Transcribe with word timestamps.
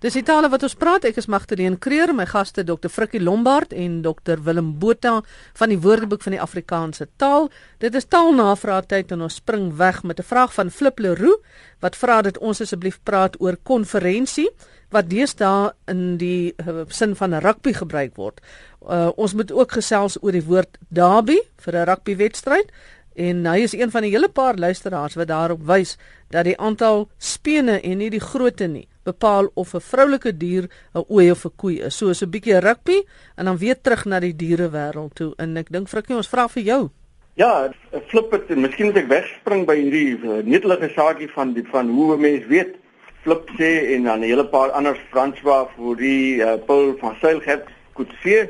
Dis 0.00 0.14
die 0.16 0.22
tale 0.24 0.48
wat 0.48 0.62
ons 0.64 0.78
praat. 0.80 1.04
Ek 1.04 1.18
is 1.20 1.26
Magdalene 1.28 1.76
Creer, 1.76 2.14
my 2.16 2.24
gaste 2.24 2.62
Dr. 2.64 2.88
Frikkie 2.88 3.20
Lombard 3.20 3.74
en 3.76 3.98
Dr. 4.00 4.40
Willem 4.46 4.70
Botha 4.80 5.18
van 5.60 5.68
die 5.68 5.76
Woordeboek 5.76 6.24
van 6.24 6.32
die 6.32 6.40
Afrikaanse 6.40 7.04
Taal. 7.20 7.50
Dit 7.84 7.98
is 7.98 8.08
taalnavraag 8.08 8.88
tyd 8.88 9.12
en 9.12 9.26
ons 9.26 9.36
spring 9.42 9.68
weg 9.76 10.00
met 10.02 10.18
'n 10.18 10.24
vraag 10.24 10.54
van 10.56 10.70
Flip 10.70 10.98
Leroux 10.98 11.44
wat 11.80 11.96
vra 11.96 12.22
dat 12.22 12.38
ons 12.38 12.60
asseblief 12.60 12.98
praat 13.04 13.36
oor 13.40 13.58
konferensie 13.62 14.48
wat 14.88 15.10
deesdae 15.10 15.72
in 15.86 16.16
die 16.16 16.54
uh, 16.56 16.84
sin 16.88 17.14
van 17.14 17.34
rugby 17.34 17.72
gebruik 17.72 18.16
word. 18.16 18.40
Uh, 18.80 19.10
ons 19.16 19.34
moet 19.34 19.52
ook 19.52 19.72
gesels 19.72 20.16
oor 20.22 20.32
die 20.32 20.46
woord 20.46 20.78
derby 20.88 21.38
vir 21.56 21.76
'n 21.76 21.84
rugbywedstryd. 21.84 22.72
En 23.14 23.46
hy 23.46 23.58
is 23.66 23.72
een 23.74 23.90
van 23.90 24.02
die 24.02 24.10
hele 24.10 24.28
paar 24.28 24.56
luisteraars 24.56 25.14
wat 25.14 25.28
daarop 25.28 25.62
wys 25.66 25.96
dat 26.30 26.44
die 26.44 26.58
aantal 26.58 27.08
spene 27.18 27.80
en 27.80 27.98
nie 27.98 28.10
die 28.10 28.22
grootte 28.22 28.66
nie 28.66 28.86
bepaal 29.04 29.50
of 29.54 29.74
'n 29.74 29.80
vroulike 29.80 30.36
dier 30.36 30.68
'n 30.94 31.04
ooi 31.08 31.30
of 31.30 31.44
'n 31.44 31.56
koei 31.56 31.80
is. 31.80 31.96
So 31.96 32.08
is 32.08 32.22
'n 32.22 32.30
bietjie 32.30 32.60
rugby 32.60 33.02
en 33.36 33.44
dan 33.44 33.58
weer 33.58 33.80
terug 33.80 34.04
na 34.04 34.20
die 34.20 34.36
dierewêreld 34.36 35.14
toe. 35.14 35.34
En 35.36 35.56
ek 35.56 35.72
dink 35.72 35.88
Frikkie, 35.88 36.16
ons 36.16 36.28
vra 36.28 36.48
vir 36.48 36.62
jou. 36.62 36.90
Ja, 37.34 37.72
flip 38.06 38.30
dit 38.30 38.50
en 38.50 38.60
miskien 38.60 38.86
moet 38.86 38.96
ek 38.96 39.08
wegspring 39.08 39.66
by 39.66 39.76
hierdie 39.76 40.18
uh, 40.18 40.42
netelige 40.44 40.90
saakie 40.94 41.28
van 41.28 41.52
die 41.52 41.64
van 41.70 41.88
hoe 41.88 42.16
'n 42.16 42.20
mens 42.20 42.46
weet 42.46 42.74
flip 43.22 43.48
sê 43.58 43.94
en 43.94 44.04
dan 44.04 44.20
'n 44.20 44.28
hele 44.28 44.44
paar 44.44 44.70
ander 44.70 44.96
Franswa 45.10 45.68
vir 45.76 45.96
die 45.96 46.42
uh, 46.42 46.56
Paul 46.66 46.96
van 47.00 47.16
Seilgert 47.20 47.68
goed 47.92 48.12
sê 48.24 48.48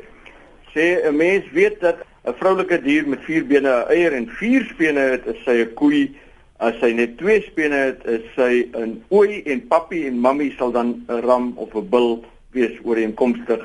sê 0.73 1.05
'n 1.05 1.15
mens 1.15 1.45
weet 1.51 1.79
dat 1.79 1.97
'n 2.23 2.33
vroulike 2.37 2.77
dier 2.81 3.07
met 3.07 3.23
vier 3.25 3.45
bene, 3.45 3.69
'n 3.69 3.89
eier 3.89 4.13
en 4.13 4.27
vier 4.27 4.65
spene 4.69 4.99
het, 4.99 5.25
is 5.25 5.43
sy 5.43 5.61
'n 5.61 5.73
koei. 5.73 6.15
As 6.61 6.77
sy 6.79 6.91
net 6.93 7.17
twee 7.17 7.41
spene 7.41 7.75
het, 7.75 8.05
is 8.05 8.21
sy 8.35 8.69
'n 8.77 9.03
ooi 9.09 9.41
en 9.45 9.67
papi 9.67 10.05
en 10.07 10.19
mammy 10.19 10.53
sal 10.57 10.71
dan 10.71 11.03
'n 11.09 11.21
ram 11.25 11.53
of 11.55 11.73
'n 11.73 11.89
bul 11.89 12.23
wees 12.51 12.77
ooreenkomstig 12.83 13.63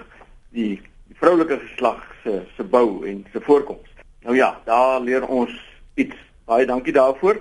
die, 0.52 0.80
die 1.08 1.16
vroulike 1.20 1.58
geslag 1.58 2.00
se 2.22 2.42
se 2.56 2.64
bou 2.64 3.04
en 3.06 3.26
se 3.32 3.40
voorkoms. 3.40 3.88
Nou 4.24 4.36
ja, 4.36 4.60
daar 4.64 5.00
leer 5.00 5.26
ons 5.26 5.52
iets. 5.94 6.16
Baie 6.44 6.66
dankie 6.66 6.92
daarvoor. 6.92 7.36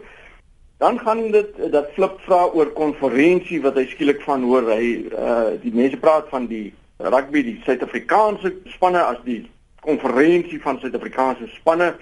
Dan 0.77 1.00
gaan 1.00 1.31
dit 1.31 1.72
dat 1.72 1.91
flip 1.94 2.19
vra 2.19 2.45
oor 2.53 2.72
konferensie 2.73 3.61
wat 3.61 3.75
hy 3.75 3.85
skielik 3.85 4.22
van 4.22 4.44
hoor. 4.44 4.67
Hy 4.67 5.07
uh 5.11 5.55
die 5.61 5.73
mense 5.73 5.97
praat 5.97 6.27
van 6.29 6.47
die 6.47 6.73
rugby, 6.97 7.44
die 7.44 7.61
Suid-Afrikaanse 7.63 8.53
spanne 8.66 9.03
as 9.03 9.17
die 9.23 9.45
konferensie 9.86 10.59
van 10.61 10.80
Suid-Afrikaanse 10.81 11.47
spanne 11.53 11.94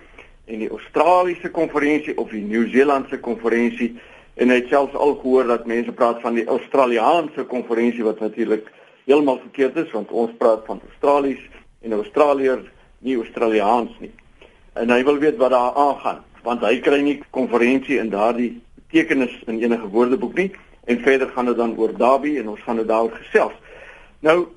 en 0.45 0.63
die 0.63 0.69
Australiese 0.69 1.51
konferensie 1.51 2.15
of 2.17 2.31
die 2.31 2.43
Nieu-Seelandse 2.43 3.19
konferensie 3.23 3.93
en 4.39 4.49
hy 4.49 4.61
het 4.61 4.71
selfs 4.71 4.95
al 4.95 5.15
gehoor 5.21 5.47
dat 5.51 5.67
mense 5.69 5.91
praat 5.95 6.21
van 6.23 6.37
die 6.39 6.47
Australiese 6.49 7.45
konferensie 7.51 8.05
wat 8.07 8.23
natuurlik 8.23 8.69
heeltemal 9.05 9.39
verkeerd 9.43 9.77
is 9.83 9.91
want 9.95 10.11
ons 10.11 10.33
praat 10.39 10.65
van 10.67 10.81
Australies 10.89 11.41
en 11.83 11.95
Australiërs 11.99 12.67
nie 13.03 13.17
Australiaans 13.19 13.95
nie. 13.99 14.13
En 14.79 14.89
hy 14.89 15.03
wil 15.03 15.19
weet 15.21 15.39
wat 15.41 15.53
daar 15.55 15.75
aangaan 15.75 16.23
want 16.43 16.63
hy 16.65 16.79
kry 16.83 16.99
nie 16.99 17.19
konferensie 17.31 17.99
in 18.01 18.11
daardie 18.11 18.51
betekenis 18.75 19.35
in 19.47 19.61
enige 19.61 19.87
woordeboek 19.91 20.35
nie 20.39 20.49
en 20.91 20.99
verder 20.99 21.29
gaan 21.31 21.47
dit 21.51 21.57
dan 21.57 21.77
oor 21.79 21.93
Derby 21.97 22.35
en 22.39 22.49
ons 22.55 22.63
gaan 22.65 22.81
dit 22.81 22.87
daaroor 22.87 23.15
gesels. 23.21 23.55
Nou 24.19 24.47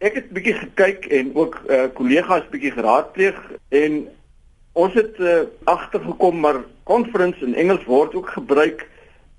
Ek 0.00 0.14
het 0.16 0.30
bietjie 0.32 0.54
gekyk 0.56 1.10
en 1.12 1.34
ook 1.36 1.58
uh 1.68 1.82
kollegas 1.92 2.46
bietjie 2.48 2.70
geraadpleeg 2.72 3.36
en 3.68 4.06
ons 4.72 4.94
het 4.96 5.18
uh, 5.20 5.42
agtergekom 5.68 6.40
maar 6.40 6.62
conference 6.88 7.44
in 7.44 7.52
Engels 7.54 7.84
word 7.84 8.16
ook 8.16 8.30
gebruik 8.32 8.86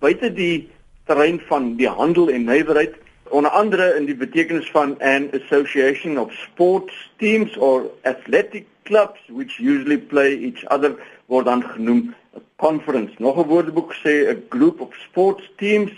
buite 0.05 0.29
die 0.37 0.69
terrein 1.09 1.41
van 1.49 1.73
die 1.81 1.89
handel 1.89 2.29
en 2.29 2.45
nywerheid 2.45 2.93
onder 3.33 3.51
andere 3.57 3.95
in 3.97 4.05
die 4.05 4.15
betekenis 4.15 4.69
van 4.69 4.93
an 5.01 5.31
association 5.41 6.21
of 6.21 6.29
sports 6.43 6.93
teams 7.17 7.57
or 7.57 7.89
athletic 8.05 8.69
clubs 8.85 9.19
which 9.33 9.57
usually 9.57 9.97
play 9.97 10.37
each 10.37 10.61
other 10.69 10.93
word 11.25 11.49
dan 11.49 11.65
genoem 11.73 12.13
'n 12.37 12.45
conference. 12.55 13.13
Nog 13.17 13.37
'n 13.37 13.49
woordeboek 13.49 13.97
sê 14.05 14.29
a 14.29 14.37
group 14.49 14.81
of 14.81 14.93
sports 15.09 15.49
teams 15.57 15.91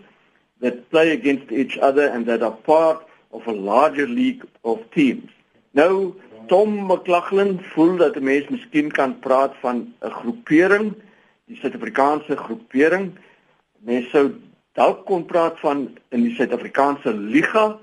that 0.62 0.90
play 0.90 1.12
against 1.12 1.52
each 1.52 1.76
other 1.80 2.08
and 2.16 2.26
that 2.26 2.42
are 2.42 2.56
part 2.64 3.12
of 3.34 3.48
a 3.48 3.52
larger 3.52 4.08
league 4.08 4.46
of 4.62 4.80
teams. 4.94 5.32
Nou 5.72 6.14
Tom 6.48 6.86
McLaughlin 6.86 7.60
voel 7.74 7.96
dat 7.98 8.16
'n 8.16 8.24
mens 8.24 8.48
miskien 8.48 8.92
kan 8.92 9.20
praat 9.20 9.54
van 9.60 9.94
'n 10.02 10.10
groepering, 10.10 10.94
die 11.46 11.58
Suid-Afrikaanse 11.58 12.38
groepering. 12.38 13.12
Mens 13.80 14.10
sou 14.10 14.32
dalk 14.74 15.06
kon 15.06 15.26
praat 15.26 15.60
van 15.60 15.98
in 16.10 16.22
die 16.22 16.36
Suid-Afrikaanse 16.36 17.14
liga, 17.14 17.80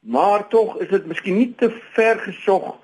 maar 0.00 0.48
tog 0.48 0.78
is 0.78 0.88
dit 0.88 1.06
miskien 1.06 1.36
nie 1.36 1.54
te 1.56 1.70
ver 1.92 2.18
gesog 2.18 2.76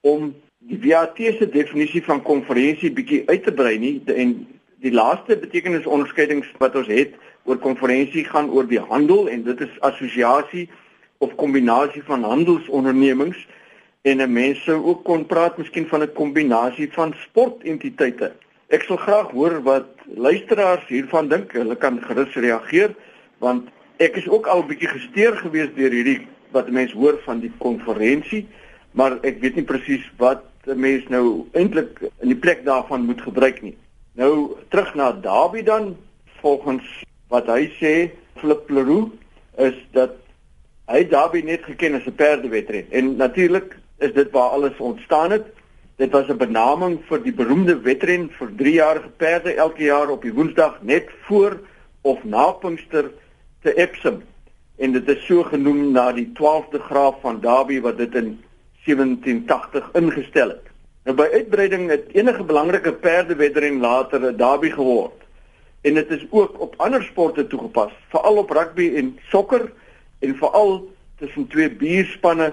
om 0.00 0.34
die 0.58 0.80
WAT 0.88 1.16
se 1.16 1.48
definisie 1.48 2.02
van 2.04 2.22
konferensie 2.22 2.92
bietjie 2.92 3.22
uit 3.28 3.42
te 3.42 3.52
brei 3.52 3.78
nie 3.78 4.02
en 4.06 4.46
die 4.80 4.92
laaste 4.92 5.36
betekenisonderskeidings 5.36 6.52
wat 6.58 6.76
ons 6.76 6.86
het 6.86 7.14
oor 7.44 7.58
konferensie 7.58 8.24
gaan 8.24 8.50
oor 8.50 8.68
die 8.68 8.80
handel 8.80 9.28
en 9.28 9.42
dit 9.42 9.60
is 9.60 9.80
assosiasie 9.80 10.68
of 11.20 11.34
kombinasie 11.36 12.02
van 12.04 12.22
handelsondernemings 12.24 13.40
en 14.02 14.20
'n 14.20 14.32
mens 14.32 14.62
sou 14.64 14.84
ook 14.84 15.04
kon 15.04 15.26
praat 15.26 15.58
miskien 15.58 15.86
van 15.86 16.02
'n 16.02 16.12
kombinasie 16.12 16.92
van 16.92 17.14
sportentiteite. 17.16 18.32
Ek 18.68 18.82
sal 18.82 18.96
graag 18.96 19.30
hoor 19.30 19.62
wat 19.62 19.88
luisteraars 20.14 20.86
hiervan 20.88 21.28
dink. 21.28 21.52
Hulle 21.52 21.76
kan 21.76 22.02
gerus 22.02 22.34
reageer 22.34 22.94
want 23.38 23.68
ek 23.96 24.16
is 24.16 24.28
ook 24.28 24.46
al 24.46 24.62
'n 24.62 24.66
bietjie 24.66 24.88
gesteer 24.88 25.36
gewees 25.36 25.74
deur 25.74 25.90
hierdie 25.90 26.26
wat 26.50 26.70
mense 26.70 26.96
hoor 26.96 27.18
van 27.24 27.40
die 27.40 27.52
konferensie, 27.58 28.46
maar 28.92 29.18
ek 29.22 29.40
weet 29.40 29.54
nie 29.54 29.64
presies 29.64 30.06
wat 30.16 30.42
'n 30.66 30.80
mens 30.80 31.08
nou 31.08 31.46
eintlik 31.52 32.00
in 32.20 32.28
die 32.28 32.42
plek 32.44 32.64
daarvan 32.64 33.04
moet 33.04 33.20
gebruik 33.20 33.62
nie. 33.62 33.76
Nou 34.12 34.56
terug 34.68 34.94
na 34.94 35.12
Dawie 35.12 35.62
dan 35.62 35.96
volgens 36.40 37.04
wat 37.28 37.46
hy 37.46 37.68
sê 37.80 38.10
Flip 38.36 38.70
Leroux 38.70 39.10
is 39.56 39.76
dat 39.92 40.10
Hy 40.90 41.04
het 41.04 41.12
daarby 41.12 41.44
net 41.46 41.62
geken 41.62 41.94
as 41.94 42.06
'n 42.06 42.14
perdewedren 42.18 42.86
en 42.90 43.16
natuurlik 43.16 43.76
is 43.98 44.12
dit 44.12 44.30
waar 44.30 44.50
alles 44.50 44.78
ontstaan 44.78 45.30
het. 45.30 45.46
Dit 45.96 46.10
was 46.10 46.26
'n 46.28 46.36
benaming 46.36 46.98
vir 47.08 47.22
die 47.22 47.32
beroemde 47.32 47.80
wedren 47.80 48.30
vir 48.38 48.48
3-jarige 48.56 49.08
perde 49.16 49.54
elke 49.54 49.82
jaar 49.82 50.08
op 50.08 50.22
die 50.22 50.32
Woensdag 50.32 50.82
net 50.82 51.08
voor 51.22 51.60
of 52.00 52.24
na 52.24 52.52
Pinkster 52.52 53.10
te 53.62 53.74
Epsom. 53.74 54.22
En 54.78 54.92
dit 54.92 55.08
is 55.08 55.26
so 55.26 55.42
genoem 55.42 55.92
na 55.92 56.12
die 56.12 56.32
12de 56.32 56.80
graaf 56.80 57.20
van 57.20 57.40
Derby 57.40 57.80
wat 57.80 57.96
dit 57.96 58.14
in 58.14 58.40
1780 58.84 59.90
ingestel 59.92 60.48
het. 60.48 60.66
Nou 61.04 61.16
by 61.16 61.28
uitbreiding 61.32 61.90
het 61.90 62.04
enige 62.12 62.42
belangrike 62.44 62.92
perdewedren 62.92 63.80
later 63.80 64.32
'n 64.32 64.36
Derby 64.36 64.70
geword. 64.70 65.22
En 65.80 65.94
dit 65.94 66.10
is 66.10 66.26
ook 66.30 66.60
op 66.60 66.74
ander 66.76 67.02
sporte 67.02 67.46
toegepas, 67.46 67.92
veral 68.08 68.36
op 68.36 68.50
rugby 68.50 68.92
en 68.94 69.18
sokker 69.28 69.72
en 70.20 70.36
veral 70.36 70.88
tussen 71.18 71.46
twee 71.46 71.70
buurspanne 71.70 72.52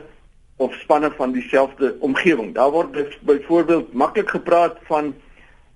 of 0.57 0.73
spanne 0.73 1.11
van 1.15 1.31
dieselfde 1.31 1.95
omgewing. 1.99 2.53
Daar 2.53 2.71
word 2.71 3.19
byvoorbeeld 3.21 3.93
maklik 3.93 4.29
gepraat 4.29 4.77
van 4.83 5.13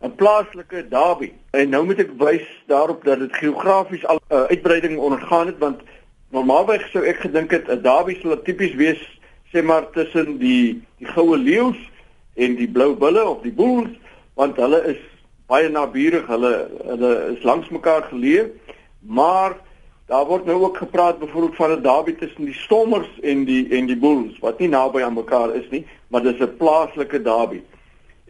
'n 0.01 0.15
plaaslike 0.15 0.87
derby. 0.89 1.31
En 1.51 1.69
nou 1.69 1.85
moet 1.85 1.99
ek 1.99 2.11
wys 2.17 2.47
daarop 2.67 3.03
dat 3.03 3.19
dit 3.19 3.35
geografies 3.35 4.05
al 4.05 4.15
'n 4.15 4.33
uh, 4.33 4.41
uitbreiding 4.41 4.97
ondergaan 4.97 5.47
het 5.47 5.57
want 5.57 5.81
normaalweg 6.29 6.89
sou 6.89 7.05
ek 7.05 7.19
gedink 7.19 7.51
het 7.51 7.67
'n 7.69 7.81
derby 7.81 8.19
sou 8.21 8.41
tipies 8.43 8.73
wees 8.75 9.19
sê 9.53 9.63
maar 9.63 9.89
tussen 9.89 10.37
die 10.37 10.81
die 10.97 11.07
goue 11.07 11.37
leeu's 11.37 11.77
en 12.33 12.55
die 12.55 12.69
blou 12.69 12.95
bulle 12.95 13.25
of 13.27 13.41
die 13.41 13.53
bulls 13.53 13.91
want 14.33 14.55
hulle 14.55 14.83
is 14.87 15.01
baie 15.51 15.69
naburig, 15.69 16.27
hulle 16.31 16.53
hulle 16.87 17.11
is 17.35 17.43
langs 17.43 17.69
mekaar 17.69 18.07
geleë. 18.07 18.47
Maar 18.99 19.57
Daar 20.11 20.25
word 20.27 20.45
nou 20.45 20.57
ook 20.63 20.77
gepraat 20.77 21.19
byvoorbeeld 21.19 21.55
van 21.55 21.71
'n 21.71 21.81
derby 21.81 22.13
tussen 22.15 22.45
die 22.45 22.53
Stormers 22.53 23.19
en 23.21 23.43
die 23.43 23.69
en 23.69 23.85
die 23.85 23.95
Bulls 23.95 24.39
wat 24.39 24.59
nie 24.59 24.67
naby 24.67 25.01
aan 25.01 25.13
mekaar 25.13 25.55
is 25.55 25.69
nie, 25.69 25.85
maar 26.07 26.21
dis 26.21 26.39
'n 26.39 26.57
plaaslike 26.57 27.21
derby. 27.21 27.61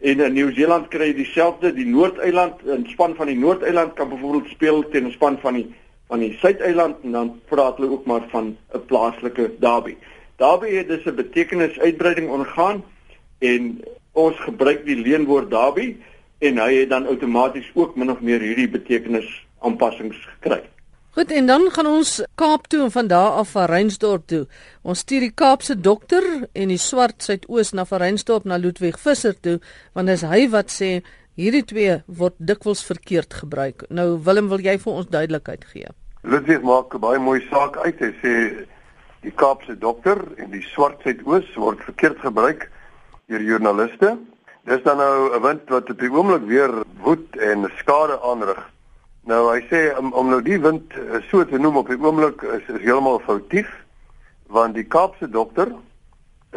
En 0.00 0.20
in 0.20 0.32
Nieu-Seeland 0.32 0.88
kry 0.88 1.06
jy 1.06 1.14
dieselfde, 1.14 1.72
die 1.72 1.86
Noord-eiland, 1.86 2.62
'n 2.64 2.86
span 2.86 3.14
van 3.14 3.26
die 3.26 3.36
Noord-eiland 3.38 3.92
kan 3.92 4.08
byvoorbeeld 4.08 4.48
speel 4.48 4.88
teen 4.88 5.06
'n 5.06 5.10
span 5.10 5.38
van 5.38 5.54
die 5.54 5.74
van 6.06 6.18
die 6.18 6.36
Suid-eiland 6.38 6.96
en 7.02 7.12
dan 7.12 7.40
praat 7.48 7.76
hulle 7.76 7.90
ook 7.90 8.04
maar 8.04 8.22
van 8.28 8.56
'n 8.74 8.84
plaaslike 8.86 9.50
derby. 9.58 9.96
Derby 10.36 10.74
het 10.74 10.88
dus 10.88 11.04
'n 11.04 11.14
betekenis 11.14 11.78
uitbreiding 11.78 12.30
ondergaan 12.30 12.84
en 13.38 13.80
ons 14.12 14.36
gebruik 14.36 14.84
die 14.84 14.96
leenwoord 14.96 15.50
derby 15.50 15.96
en 16.38 16.58
hy 16.58 16.74
het 16.74 16.88
dan 16.88 17.06
outomaties 17.06 17.70
ook 17.74 17.96
min 17.96 18.10
of 18.10 18.20
meer 18.20 18.40
hierdie 18.40 18.68
betekenis 18.68 19.46
aanpassings 19.58 20.16
gekry. 20.26 20.71
Goed 21.12 21.30
en 21.30 21.46
dan 21.46 21.66
gaan 21.70 21.86
ons 21.86 22.10
Kaap 22.40 22.70
toe 22.72 22.82
en 22.82 22.90
van 22.90 23.06
daar 23.06 23.30
af 23.40 23.54
na 23.54 23.66
Reinsdorp 23.68 24.26
toe. 24.26 24.46
Ons 24.82 24.98
stuur 25.04 25.20
die 25.20 25.34
Kaapse 25.34 25.74
dokter 25.76 26.24
en 26.52 26.72
die 26.72 26.80
swart 26.80 27.22
suidoos 27.22 27.74
na 27.76 27.84
Reinsdorp 27.84 28.46
na 28.48 28.56
Ludwig 28.56 28.96
Visser 29.00 29.36
toe 29.40 29.58
want 29.92 30.08
dis 30.08 30.24
hy 30.24 30.46
wat 30.48 30.72
sê 30.72 31.02
hierdie 31.36 31.64
twee 31.68 31.98
word 32.06 32.38
dikwels 32.38 32.80
verkeerd 32.84 33.34
gebruik. 33.34 33.84
Nou 33.90 34.16
Willem, 34.24 34.48
wil 34.48 34.64
jy 34.64 34.78
vir 34.80 34.92
ons 34.92 35.12
duidelikheid 35.12 35.68
gee? 35.74 35.92
Ludwig 36.22 36.64
maak 36.64 36.94
'n 36.94 37.00
baie 37.00 37.18
mooi 37.18 37.40
saak 37.50 37.76
uit. 37.76 38.00
Hy 38.00 38.12
sê 38.24 38.32
Die 39.22 39.30
Kaapse 39.30 39.76
dokter 39.78 40.18
en 40.38 40.50
die 40.50 40.64
swart 40.72 41.02
suidoos 41.04 41.46
word 41.54 41.82
verkeerd 41.86 42.18
gebruik 42.24 42.70
deur 43.30 43.40
joernaliste. 43.40 44.16
Dis 44.64 44.82
dan 44.82 44.96
nou 44.96 45.36
'n 45.36 45.42
wind 45.42 45.68
wat 45.68 45.90
op 45.90 45.98
die 45.98 46.10
oomblik 46.10 46.48
weer 46.48 46.72
woed 47.04 47.36
en 47.36 47.70
skade 47.76 48.18
aanrig. 48.22 48.71
Nou 49.30 49.44
hy 49.52 49.60
sê 49.70 49.80
om, 49.94 50.08
om 50.18 50.32
nou 50.32 50.40
die 50.42 50.58
wind 50.58 50.96
eh, 50.98 51.20
so 51.30 51.44
te 51.46 51.58
noem 51.60 51.76
op 51.78 51.90
die 51.92 51.98
oomblik 52.00 52.40
is 52.42 52.64
is 52.66 52.80
heeltemal 52.82 53.20
foutief 53.22 53.68
want 54.50 54.74
die 54.74 54.82
Kaapse 54.84 55.28
dokter 55.30 55.70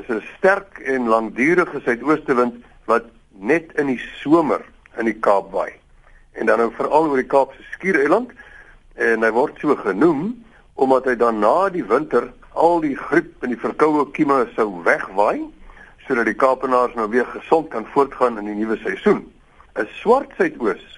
is 0.01 0.09
'n 0.09 0.23
sterk 0.37 0.79
en 0.81 1.05
langdurige 1.07 1.81
suidoostewind 1.85 2.57
wat 2.89 3.05
net 3.37 3.69
in 3.77 3.93
die 3.93 4.01
somer 4.21 4.65
in 4.97 5.05
die 5.05 5.13
Kaap 5.13 5.51
waai. 5.53 5.77
En 6.33 6.49
dan 6.49 6.57
nou 6.57 6.71
veral 6.73 7.05
oor 7.11 7.21
die 7.21 7.29
Kaapse 7.35 7.61
Skiereiland 7.75 8.33
en 8.95 9.21
hy 9.21 9.31
word 9.31 9.61
so 9.61 9.75
genoem 9.75 10.33
omdat 10.73 11.05
hy 11.05 11.15
dan 11.15 11.39
na 11.39 11.69
die 11.69 11.85
winter 11.85 12.33
al 12.53 12.81
die 12.81 12.97
griep 12.97 13.43
en 13.43 13.53
die 13.53 13.61
verkoue 13.61 14.09
kieme 14.11 14.47
sou 14.55 14.81
wegwaai 14.83 15.45
sodat 16.07 16.25
die 16.25 16.39
Kaapenaars 16.41 16.97
nou 16.97 17.09
weer 17.09 17.25
gesond 17.25 17.69
kan 17.69 17.85
voortgaan 17.93 18.37
in 18.41 18.45
die 18.45 18.57
nuwe 18.57 18.77
seisoen. 18.81 19.21
'n 19.77 19.87
Swart 20.01 20.33
suidoos 20.37 20.95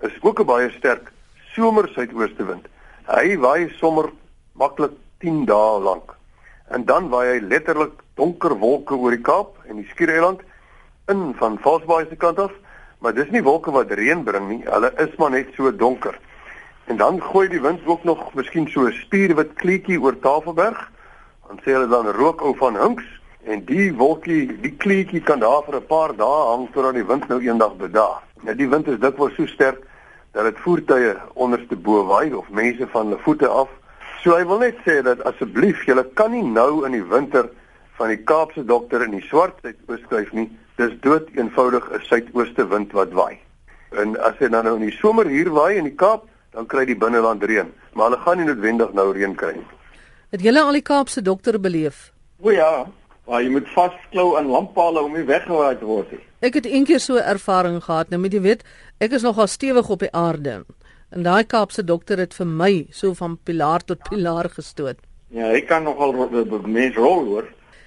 is 0.00 0.16
ook 0.20 0.40
'n 0.40 0.46
baie 0.46 0.70
sterk 0.70 1.12
somer 1.54 1.88
suidoostewind. 1.88 2.66
Hy 3.06 3.36
waai 3.36 3.68
sommer 3.78 4.10
maklik 4.52 4.92
10 5.18 5.44
dae 5.44 5.80
lank. 5.80 6.14
En 6.68 6.84
dan 6.84 7.08
waai 7.08 7.26
hy 7.32 7.40
letterlik 7.40 7.92
donker 8.14 8.58
wolke 8.58 8.94
oor 8.94 9.10
die 9.10 9.24
Kaap 9.26 9.56
en 9.68 9.76
die 9.76 9.88
Skiereiland 9.90 10.40
in 11.08 11.34
van 11.38 11.58
Vosbaai 11.58 12.06
se 12.08 12.16
kant 12.16 12.38
af, 12.38 12.52
maar 12.98 13.14
dis 13.14 13.30
nie 13.30 13.42
wolke 13.42 13.70
wat 13.70 13.90
reën 13.90 14.22
bring 14.24 14.48
nie. 14.48 14.62
Hulle 14.64 14.92
is 14.96 15.16
maar 15.18 15.30
net 15.30 15.48
so 15.56 15.72
donker. 15.76 16.18
En 16.86 16.96
dan 16.96 17.20
gooi 17.22 17.48
die 17.48 17.60
wind 17.60 17.80
ook 17.86 18.04
nog 18.04 18.34
miskien 18.34 18.68
so 18.68 18.86
'n 18.86 18.92
spierwit 18.92 19.52
kleetjie 19.54 20.00
oor 20.00 20.18
Tafelberg. 20.18 20.90
Dan 21.48 21.58
sê 21.58 21.72
hulle 21.74 21.88
dan 21.88 22.06
rook 22.06 22.42
ou 22.42 22.54
van 22.56 22.76
Hinks 22.76 23.04
en 23.44 23.64
die 23.64 23.94
wolkie, 23.94 24.60
die 24.60 24.76
kleetjie 24.76 25.20
kan 25.20 25.40
daar 25.40 25.62
vir 25.64 25.76
'n 25.76 25.86
paar 25.86 26.16
dae 26.16 26.46
hang 26.50 26.68
totdat 26.72 26.94
die 26.94 27.06
wind 27.06 27.28
nou 27.28 27.40
eendag 27.40 27.76
bedaar. 27.76 28.22
Nou 28.40 28.56
die 28.56 28.68
wind 28.68 28.88
is 28.88 28.98
dikwels 28.98 29.34
so 29.34 29.46
sterk 29.46 29.89
dat 30.32 30.44
dit 30.44 30.58
voertuie 30.64 31.14
onderste 31.34 31.76
bo 31.76 32.04
waai 32.06 32.32
of 32.34 32.48
mense 32.50 32.86
van 32.92 33.06
hulle 33.06 33.22
voete 33.24 33.48
af. 33.48 33.68
So 34.22 34.36
hy 34.36 34.44
wil 34.46 34.60
net 34.62 34.78
sê 34.86 35.00
dat 35.02 35.22
asseblief, 35.24 35.84
julle 35.88 36.04
kan 36.14 36.30
nie 36.30 36.44
nou 36.44 36.84
in 36.86 36.92
die 36.92 37.04
winter 37.04 37.48
van 37.98 38.12
die 38.12 38.20
Kaapse 38.24 38.64
dokter 38.64 39.04
in 39.04 39.16
die 39.16 39.24
swart 39.28 39.58
suidoos 39.64 40.02
skryf 40.06 40.32
nie. 40.36 40.48
Dis 40.76 40.92
dood 41.04 41.28
eenvoudig 41.36 41.90
'n 41.92 42.04
suidooste 42.08 42.68
wind 42.68 42.92
wat 42.92 43.12
waai. 43.12 43.38
En 43.90 44.16
as 44.20 44.38
jy 44.38 44.48
dan 44.48 44.64
nou 44.64 44.76
in 44.76 44.86
die 44.88 44.98
somer 45.00 45.26
hier 45.26 45.50
waai 45.50 45.76
in 45.76 45.84
die 45.84 45.96
Kaap, 45.96 46.24
dan 46.52 46.66
kry 46.66 46.84
die 46.84 46.96
binneland 46.96 47.42
reën, 47.42 47.68
maar 47.94 48.10
hulle 48.10 48.22
gaan 48.22 48.36
nie 48.38 48.46
noodwendig 48.46 48.92
nou 48.92 49.12
reën 49.12 49.34
kry 49.34 49.52
nie. 49.52 49.66
Het 50.30 50.42
julle 50.42 50.62
al 50.62 50.72
die 50.78 50.86
Kaapse 50.86 51.22
dokter 51.22 51.60
beleef? 51.60 52.12
O 52.40 52.50
ja, 52.50 52.86
maar 53.26 53.42
jy 53.42 53.50
moet 53.50 53.68
vasklou 53.74 54.36
aan 54.38 54.46
lamppale 54.46 55.02
om 55.02 55.12
nie 55.12 55.26
weggewaai 55.26 55.78
te 55.78 55.84
word 55.84 56.10
nie. 56.10 56.24
Ek 56.40 56.54
het 56.56 56.64
eendag 56.64 57.02
so 57.04 57.16
'n 57.16 57.28
ervaring 57.36 57.82
gehad, 57.84 58.08
nou 58.08 58.20
moet 58.20 58.32
jy 58.32 58.40
weet, 58.40 58.62
ek 58.98 59.12
is 59.12 59.22
nogal 59.22 59.46
stewig 59.46 59.88
op 59.88 59.98
die 59.98 60.12
aarde. 60.12 60.64
En 61.10 61.22
daai 61.22 61.44
Kaapse 61.44 61.84
dokter 61.84 62.18
het 62.18 62.34
vir 62.34 62.46
my 62.46 62.86
so 62.90 63.14
van 63.14 63.38
pilaar 63.44 63.84
tot 63.84 64.08
pilaar 64.08 64.48
gestoot. 64.48 64.96
Ja, 65.28 65.50
hy 65.50 65.60
kan 65.60 65.82
nogal 65.82 66.12
mens 66.66 66.96
rol 66.96 67.24
hoor. 67.24 67.44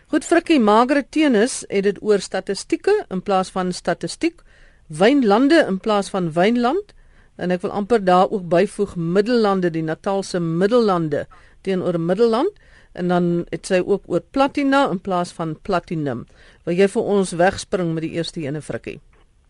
Goed 0.08 0.26
Frikkie, 0.26 0.60
Margaret 0.60 1.12
Tenus 1.12 1.66
het 1.68 1.84
dit 1.84 1.98
oor 2.02 2.20
statistieke 2.20 3.06
in 3.10 3.22
plaas 3.22 3.50
van 3.50 3.72
statistiek, 3.72 4.42
wynlande 4.88 5.66
in 5.68 5.80
plaas 5.80 6.10
van 6.10 6.32
wynland 6.32 6.94
en 7.36 7.52
ek 7.52 7.62
wil 7.62 7.72
amper 7.72 8.04
daar 8.04 8.30
ook 8.30 8.46
byvoeg 8.50 8.96
middellande 8.96 9.72
die 9.74 9.84
Natalse 9.84 10.40
middellande 10.40 11.26
teenoor 11.62 12.00
Middelland 12.00 12.52
en 12.94 13.08
dan 13.08 13.26
het 13.50 13.66
sy 13.70 13.82
ook 13.86 14.06
oor 14.12 14.22
platina 14.32 14.86
in 14.92 15.02
plaas 15.02 15.34
van 15.34 15.56
platinum. 15.62 16.26
Wil 16.66 16.78
jy 16.78 16.88
vir 16.94 17.10
ons 17.16 17.34
wegspring 17.40 17.94
met 17.94 18.06
die 18.06 18.14
eerste 18.18 18.44
ene 18.44 18.62
frikkie? 18.62 19.00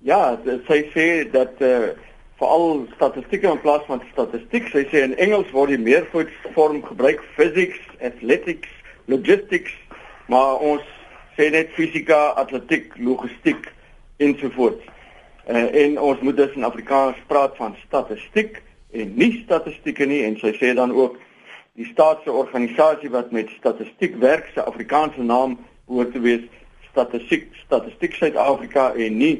Ja, 0.04 0.38
sy 0.68 0.80
sê 0.95 1.07
dat 1.31 1.62
eh 1.62 1.75
uh, 1.75 1.94
veral 2.42 2.88
statistieke 2.95 3.48
in 3.48 3.62
plaas 3.62 3.86
van 3.88 4.01
statistiek, 4.12 4.68
sy 4.72 4.84
sê 4.92 5.04
in 5.06 5.13
Engels 5.22 5.51
word 5.56 5.69
die 5.69 5.80
meervoudsvorm 5.80 6.81
gebruik 6.84 7.22
physics, 7.38 7.80
athletics, 8.01 8.72
logistics, 9.07 9.72
maar 10.28 10.60
ons 10.60 10.84
sê 11.38 11.51
net 11.54 11.72
fisika, 11.78 12.34
atletiek, 12.42 12.92
logistiek 12.98 13.69
ensovoorts. 14.18 14.84
Eh 15.48 15.56
uh, 15.56 15.69
en 15.86 16.00
ons 16.00 16.19
moet 16.22 16.38
dus 16.38 16.56
in 16.56 16.63
Afrikaans 16.63 17.19
praat 17.28 17.56
van 17.57 17.75
statistiek 17.86 18.62
en 18.92 19.16
nie 19.16 19.44
statistieke 19.44 20.06
nie 20.06 20.24
en 20.24 20.38
sy 20.39 20.54
sê 20.60 20.74
dan 20.75 20.92
ook 20.92 21.18
die 21.74 21.88
staatse 21.90 22.31
organisasie 22.31 23.10
wat 23.10 23.31
met 23.31 23.50
statistiek 23.58 24.16
werk 24.22 24.50
se 24.54 24.62
Afrikaanse 24.62 25.24
naam 25.25 25.58
behoort 25.88 26.12
te 26.14 26.20
wees 26.22 26.44
Statistiek 26.92 27.48
Statistiek 27.64 28.14
Suid-Afrika 28.14 28.92
en 28.94 29.18
nie 29.18 29.36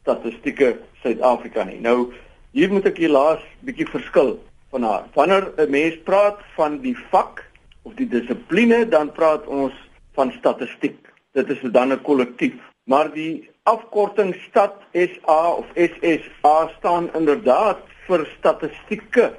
Statistieke 0.00 0.72
Suid-Afrika 1.02 1.64
nie. 1.64 1.78
Nou 1.78 2.10
hier 2.56 2.72
moet 2.72 2.88
ek 2.90 2.98
helaas 2.98 3.44
bietjie 3.62 3.86
verskil 3.86 4.32
van 4.74 4.82
haar. 4.82 5.04
Wanneer 5.14 5.52
'n 5.56 5.70
mens 5.70 5.98
praat 6.04 6.42
van 6.56 6.80
die 6.82 6.96
vak 7.10 7.44
of 7.82 7.94
die 7.94 8.08
dissipline, 8.08 8.88
dan 8.88 9.12
praat 9.12 9.46
ons 9.46 9.74
van 10.14 10.32
statistiek. 10.32 10.98
Dit 11.32 11.50
is 11.50 11.60
dan 11.62 11.92
'n 11.92 12.02
kollektief. 12.02 12.58
Maar 12.84 13.12
die 13.12 13.48
afkorting 13.62 14.34
Stat 14.48 14.74
SA 14.92 15.52
of 15.52 15.66
SSA 15.74 16.70
staan 16.78 17.10
inderdaad 17.14 17.78
vir 18.06 18.26
statistieke 18.38 19.32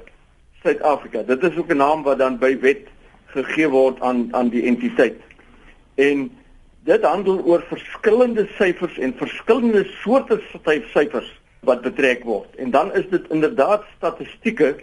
Suid-Afrika. 0.62 1.22
Dit 1.22 1.42
is 1.42 1.56
ook 1.56 1.72
'n 1.72 1.76
naam 1.76 2.02
wat 2.02 2.18
dan 2.18 2.38
by 2.38 2.58
wet 2.60 2.86
gegee 3.26 3.68
word 3.68 4.00
aan 4.00 4.28
aan 4.34 4.48
die 4.48 4.62
entiteit. 4.62 5.20
En 5.94 6.30
dit 6.84 7.02
handel 7.02 7.44
oor 7.44 7.62
verskillende 7.68 8.48
syfers 8.58 8.98
en 8.98 9.14
verskillende 9.16 9.84
soorte 9.84 10.40
syfers 10.92 11.40
wat 11.60 11.82
betrek 11.82 12.24
word. 12.24 12.56
En 12.56 12.70
dan 12.70 12.94
is 12.94 13.08
dit 13.08 13.30
inderdaad 13.30 13.84
statistieke 13.96 14.76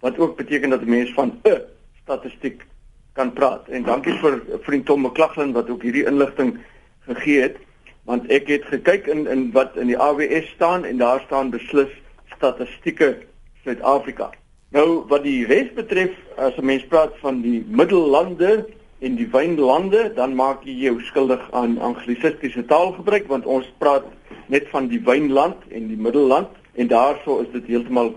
wat 0.00 0.18
ook 0.18 0.36
beteken 0.36 0.70
dat 0.70 0.80
'n 0.80 0.88
mens 0.88 1.12
van 1.12 1.40
'n 1.42 1.60
statistiek 2.02 2.64
kan 3.12 3.32
praat. 3.32 3.68
En 3.68 3.82
dankie 3.82 4.12
vir 4.12 4.42
vriend 4.60 4.86
Tom 4.86 5.00
McLaughlin 5.00 5.52
wat 5.52 5.70
ook 5.70 5.82
hierdie 5.82 6.06
inligting 6.06 6.58
gegee 7.06 7.40
het 7.40 7.56
want 8.04 8.26
ek 8.26 8.48
het 8.48 8.64
gekyk 8.64 9.06
in 9.06 9.26
in 9.26 9.50
wat 9.52 9.76
in 9.76 9.86
die 9.86 9.98
AWS 9.98 10.48
staan 10.54 10.84
en 10.84 10.96
daar 10.96 11.20
staan 11.20 11.50
beslis 11.50 11.90
statistieke 12.36 13.18
Suid-Afrika. 13.64 14.30
Nou 14.74 15.04
wat 15.06 15.22
die 15.22 15.44
res 15.46 15.68
betref, 15.76 16.14
as 16.36 16.56
'n 16.58 16.66
mens 16.66 16.84
praat 16.90 17.14
van 17.22 17.42
die 17.42 17.62
middellande 17.68 18.66
en 18.98 19.14
die 19.14 19.28
wynlande, 19.30 20.12
dan 20.14 20.34
maak 20.34 20.64
jy 20.64 20.74
jou 20.88 21.00
skuldig 21.00 21.42
aan 21.52 21.78
anglisistiese 21.78 22.64
taalgebruik 22.66 23.28
want 23.28 23.46
ons 23.46 23.66
praat 23.78 24.04
net 24.46 24.66
van 24.72 24.88
die 24.88 24.98
wynland 24.98 25.62
en 25.70 25.86
die 25.88 25.96
middelland 25.96 26.48
en 26.74 26.88
daarso 26.88 27.38
is 27.40 27.52
dit 27.52 27.66
heeltemal 27.66 28.14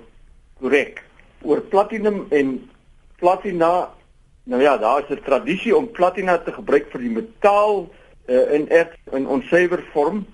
korrek. 0.59 1.03
Oor 1.41 1.61
platinum 1.61 2.25
en 2.29 2.69
platina, 3.21 3.93
nou 4.43 4.61
ja, 4.61 4.77
daar 4.77 5.03
is 5.03 5.09
'n 5.09 5.21
tradisie 5.23 5.75
om 5.75 5.91
platina 5.91 6.37
te 6.37 6.51
gebruik 6.51 6.89
vir 6.91 7.01
die 7.01 7.15
metaal 7.21 7.87
uh, 8.27 8.53
in 8.53 8.69
erts 8.69 8.97
in 9.11 9.27
onsuiwer 9.27 9.83
vorm. 9.93 10.25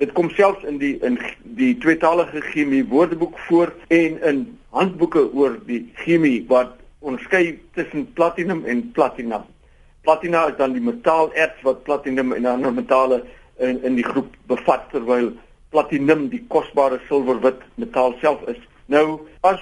Dit 0.00 0.14
kom 0.16 0.30
selfs 0.32 0.62
in 0.64 0.78
die 0.80 0.94
in 1.04 1.18
die 1.58 1.74
tweetalige 1.76 2.40
chemie 2.40 2.84
woordeboek 2.88 3.34
voor 3.48 3.72
en 3.92 4.14
in 4.30 4.38
handboeke 4.72 5.26
oor 5.36 5.58
die 5.66 5.82
chemie 6.00 6.38
wat 6.48 6.78
onderskei 7.04 7.58
tussen 7.76 8.06
platinum 8.16 8.64
en 8.64 8.80
platina. 8.96 9.42
Platina 10.08 10.46
is 10.48 10.56
dan 10.56 10.72
die 10.72 10.80
metaalerts 10.80 11.60
wat 11.68 11.84
platinum 11.84 12.32
en 12.32 12.48
ander 12.48 12.72
metale 12.72 13.20
in 13.58 13.82
in 13.84 14.00
die 14.00 14.06
groep 14.06 14.32
bevat 14.48 14.88
terwyl 14.94 15.34
platinum 15.68 16.30
die 16.32 16.42
kosbare 16.48 17.02
silwerwit 17.08 17.60
metaal 17.76 18.16
self 18.24 18.40
is. 18.48 18.60
Nou 18.88 19.20
as 19.44 19.60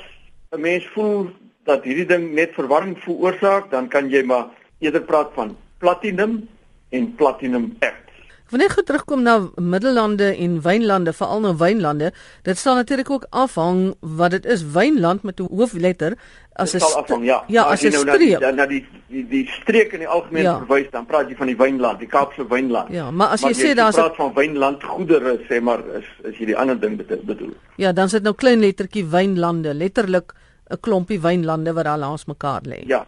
'n 0.54 0.60
mens 0.60 0.86
voel 0.94 1.30
dat 1.64 1.84
hierdie 1.84 2.06
ding 2.06 2.30
net 2.34 2.54
verwarring 2.54 2.96
veroorsaak, 3.02 3.70
dan 3.70 3.88
kan 3.88 4.08
jy 4.10 4.22
maar 4.22 4.46
eerder 4.78 5.02
praat 5.02 5.34
van 5.34 5.56
platinum 5.78 6.48
en 6.90 7.14
platinum 7.14 7.76
erts. 7.78 8.07
Wanneer 8.48 8.72
jy 8.72 8.82
terugkom 8.88 9.22
na 9.22 9.34
middellande 9.60 10.30
en 10.32 10.60
wynlande, 10.64 11.12
veral 11.12 11.42
nou 11.44 11.52
wynlande, 11.60 12.12
dit 12.48 12.58
sal 12.58 12.78
natuurlik 12.80 13.10
ook 13.10 13.26
afhang 13.30 13.90
wat 14.00 14.30
dit 14.36 14.46
is. 14.48 14.62
Wynland 14.72 15.22
met 15.22 15.40
'n 15.40 15.48
hoofletter 15.52 16.16
as 16.56 16.74
'n 16.74 16.80
afhang, 16.80 17.24
ja. 17.24 17.44
Ja, 17.48 17.62
as 17.62 17.82
'n 17.82 17.90
nou 17.90 18.08
streek. 18.08 18.54
Na 18.54 18.66
die 18.66 18.86
die 19.08 19.28
die 19.28 19.46
streek 19.60 19.92
in 19.92 19.98
die 19.98 20.08
algemeen 20.08 20.42
ja. 20.42 20.58
verwys, 20.58 20.90
dan 20.90 21.06
praat 21.06 21.28
jy 21.28 21.36
van 21.36 21.46
die 21.46 21.56
wynland, 21.56 21.98
die 21.98 22.08
Kaapse 22.08 22.48
wynland. 22.48 22.90
Ja, 22.90 23.10
maar 23.10 23.28
as 23.28 23.40
jy 23.40 23.52
maar 23.52 23.64
sê 23.64 23.74
daar's 23.74 23.96
'n 23.96 24.00
praat 24.00 24.16
van 24.16 24.32
wynland 24.34 24.82
goedere, 24.82 25.38
sê 25.48 25.60
maar 25.60 25.80
is 25.96 26.08
is 26.24 26.38
jy 26.38 26.46
die 26.46 26.56
ander 26.56 26.80
ding 26.80 26.96
bedoel. 27.24 27.52
Ja, 27.76 27.92
dan 27.92 28.08
sit 28.08 28.22
nou 28.22 28.34
klein 28.34 28.60
lettertjie 28.60 29.04
wynlande, 29.04 29.74
letterlik 29.74 30.32
'n 30.70 30.80
klompie 30.80 31.20
wynlande 31.20 31.72
wat 31.72 31.84
daar 31.84 31.98
langs 31.98 32.24
mekaar 32.24 32.60
lê. 32.62 32.86
Ja. 32.86 33.06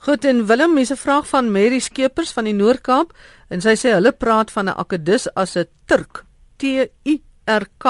Goed 0.00 0.24
en 0.24 0.46
Willem, 0.46 0.72
mense 0.72 0.96
vraag 0.96 1.26
van 1.28 1.50
Mary 1.52 1.78
Skeepers 1.78 2.30
van 2.32 2.46
die 2.48 2.54
Noord-Kaap 2.56 3.10
en 3.50 3.60
sy 3.60 3.74
sê 3.76 3.92
hulle 3.96 4.12
praat 4.12 4.50
van 4.54 4.68
'n 4.68 4.78
akedus 4.82 5.28
as 5.34 5.56
'n 5.56 5.66
Turk, 5.86 6.24
T 6.56 6.64
U 7.04 7.14
R 7.46 7.64
K. 7.78 7.86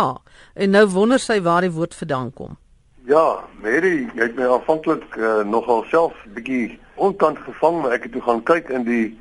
En 0.55 0.71
nou 0.71 0.87
wonder 0.87 1.19
sy 1.19 1.41
waar 1.43 1.61
die 1.61 1.71
woord 1.71 1.95
vandaan 1.95 2.33
kom. 2.33 2.57
Ja, 3.05 3.45
Mary, 3.63 4.09
jy 4.15 4.23
het 4.23 4.37
my 4.37 4.47
aanvanklik 4.47 5.17
uh, 5.17 5.43
nogal 5.45 5.85
self 5.91 6.13
bietjie 6.35 6.79
onkant 6.95 7.39
gevang, 7.39 7.83
maar 7.83 7.93
ek 7.93 8.03
het 8.03 8.13
toe 8.13 8.23
gaan 8.23 8.43
kyk 8.43 8.69
in 8.69 8.85
die 8.85 9.19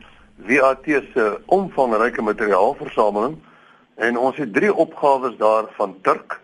WAT 0.47 0.85
se 0.85 1.41
omvangryke 1.45 2.21
materiaalversameling 2.21 3.37
en 3.95 4.17
ons 4.17 4.37
het 4.37 4.53
drie 4.53 4.71
opgawes 4.73 5.35
daar 5.37 5.67
van 5.75 5.95
Turk 6.01 6.39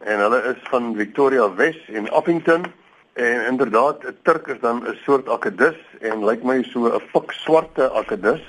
en 0.00 0.20
hulle 0.20 0.40
is 0.50 0.60
van 0.68 0.94
Victoria 0.96 1.46
Wes 1.54 1.78
en 1.88 2.10
Appington 2.10 2.66
en 3.12 3.46
inderdaad 3.46 4.04
'n 4.04 4.16
Turk 4.22 4.46
is 4.46 4.60
dan 4.60 4.82
'n 4.84 4.98
soort 5.04 5.28
akedus 5.28 5.78
en 6.00 6.24
lyk 6.24 6.42
my 6.42 6.62
so 6.62 6.86
'n 6.86 7.00
fik 7.12 7.32
swarte 7.32 7.90
akedus 7.90 8.42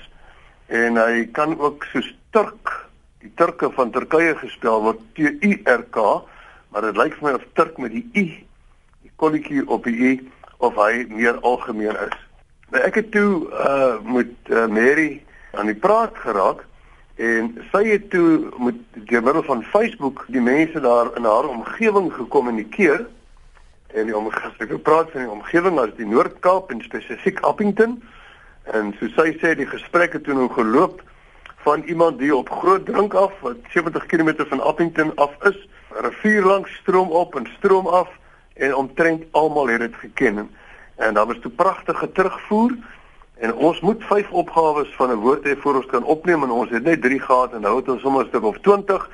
en 0.68 0.98
hy 0.98 1.26
kan 1.32 1.58
ook 1.60 1.86
so 1.92 2.02
Turk 2.32 2.72
die 3.24 3.32
Turke 3.36 3.70
van 3.72 3.92
Turkye 3.92 4.36
gespel 4.40 4.82
word 4.84 5.02
T 5.16 5.28
U 5.28 5.52
R 5.70 5.84
K 5.92 6.06
maar 6.74 6.88
dit 6.88 6.98
lyk 6.98 7.16
vir 7.20 7.30
my 7.30 7.34
of 7.38 7.46
Turk 7.54 7.78
met 7.78 7.94
die 7.94 8.06
u 8.14 8.26
die 9.04 9.14
kolletjie 9.22 9.66
op 9.68 9.86
die 9.88 9.96
u 9.96 10.12
of 10.64 10.76
hy 10.80 11.06
meer 11.12 11.40
algemeen 11.44 11.98
is. 12.08 12.20
Nou 12.72 12.82
ek 12.88 13.02
het 13.02 13.12
toe 13.12 13.48
uh 13.52 14.00
met 14.16 14.32
uh, 14.50 14.68
Mary 14.68 15.22
aan 15.54 15.70
die 15.70 15.78
praat 15.78 16.16
geraak 16.18 16.64
en 17.22 17.52
sy 17.72 17.84
het 17.92 18.10
toe 18.10 18.50
met 18.58 18.80
die 18.96 19.22
middel 19.22 19.44
van 19.46 19.62
Facebook 19.64 20.24
die 20.34 20.42
mense 20.42 20.82
daar 20.82 21.12
in 21.18 21.28
haar 21.30 21.50
omgewing 21.52 22.10
gekommunikeer 22.14 23.06
en 23.94 24.10
die 24.10 24.18
omgewing 24.18 24.72
gepraat 24.72 25.12
van 25.14 25.28
die 25.28 25.34
omgewing 25.36 25.78
as 25.80 25.94
die 26.00 26.10
Noord-Kaap 26.10 26.72
en 26.74 26.82
spesifiek 26.82 27.44
Appington 27.46 28.00
en 28.72 28.96
so 29.00 29.08
sy 29.16 29.34
sê 29.42 29.56
die 29.56 29.68
gesprekke 29.68 30.22
toe 30.22 30.34
nou 30.34 30.50
geloop 30.50 31.02
van 31.64 31.84
iemand 31.88 32.20
die 32.20 32.36
op 32.36 32.50
groot 32.50 32.86
drink 32.86 33.14
af 33.14 33.32
wat 33.42 33.58
70 33.72 34.06
km 34.06 34.34
van 34.50 34.62
Appington 34.62 35.16
af 35.16 35.32
is, 35.48 35.58
rivier 35.90 36.46
langs 36.46 36.72
stroom 36.82 37.12
op 37.12 37.36
en 37.36 37.48
stroom 37.58 37.88
af 37.88 38.10
en 38.54 38.76
omtrent 38.76 39.24
almal 39.32 39.68
het 39.68 39.80
dit 39.80 39.96
geken. 39.96 40.50
En 40.96 41.14
daar 41.14 41.26
was 41.26 41.40
toe 41.42 41.52
pragtige 41.52 42.12
terugvoer 42.12 42.76
en 43.34 43.54
ons 43.54 43.80
moet 43.80 44.04
vyf 44.04 44.32
opgawes 44.32 44.96
van 44.96 45.10
'n 45.12 45.24
woord 45.24 45.44
hê 45.44 45.58
voor 45.58 45.76
ons 45.76 45.86
kan 45.86 46.04
opneem 46.04 46.44
en 46.44 46.50
ons 46.50 46.70
het 46.70 46.84
net 46.84 47.02
3 47.02 47.20
gehad 47.20 47.54
en 47.54 47.62
nou 47.62 47.76
het 47.76 47.90
ons 47.90 48.02
sommer 48.02 48.24
'n 48.24 48.28
stuk 48.28 48.44
of 48.44 48.58
20. 48.60 49.10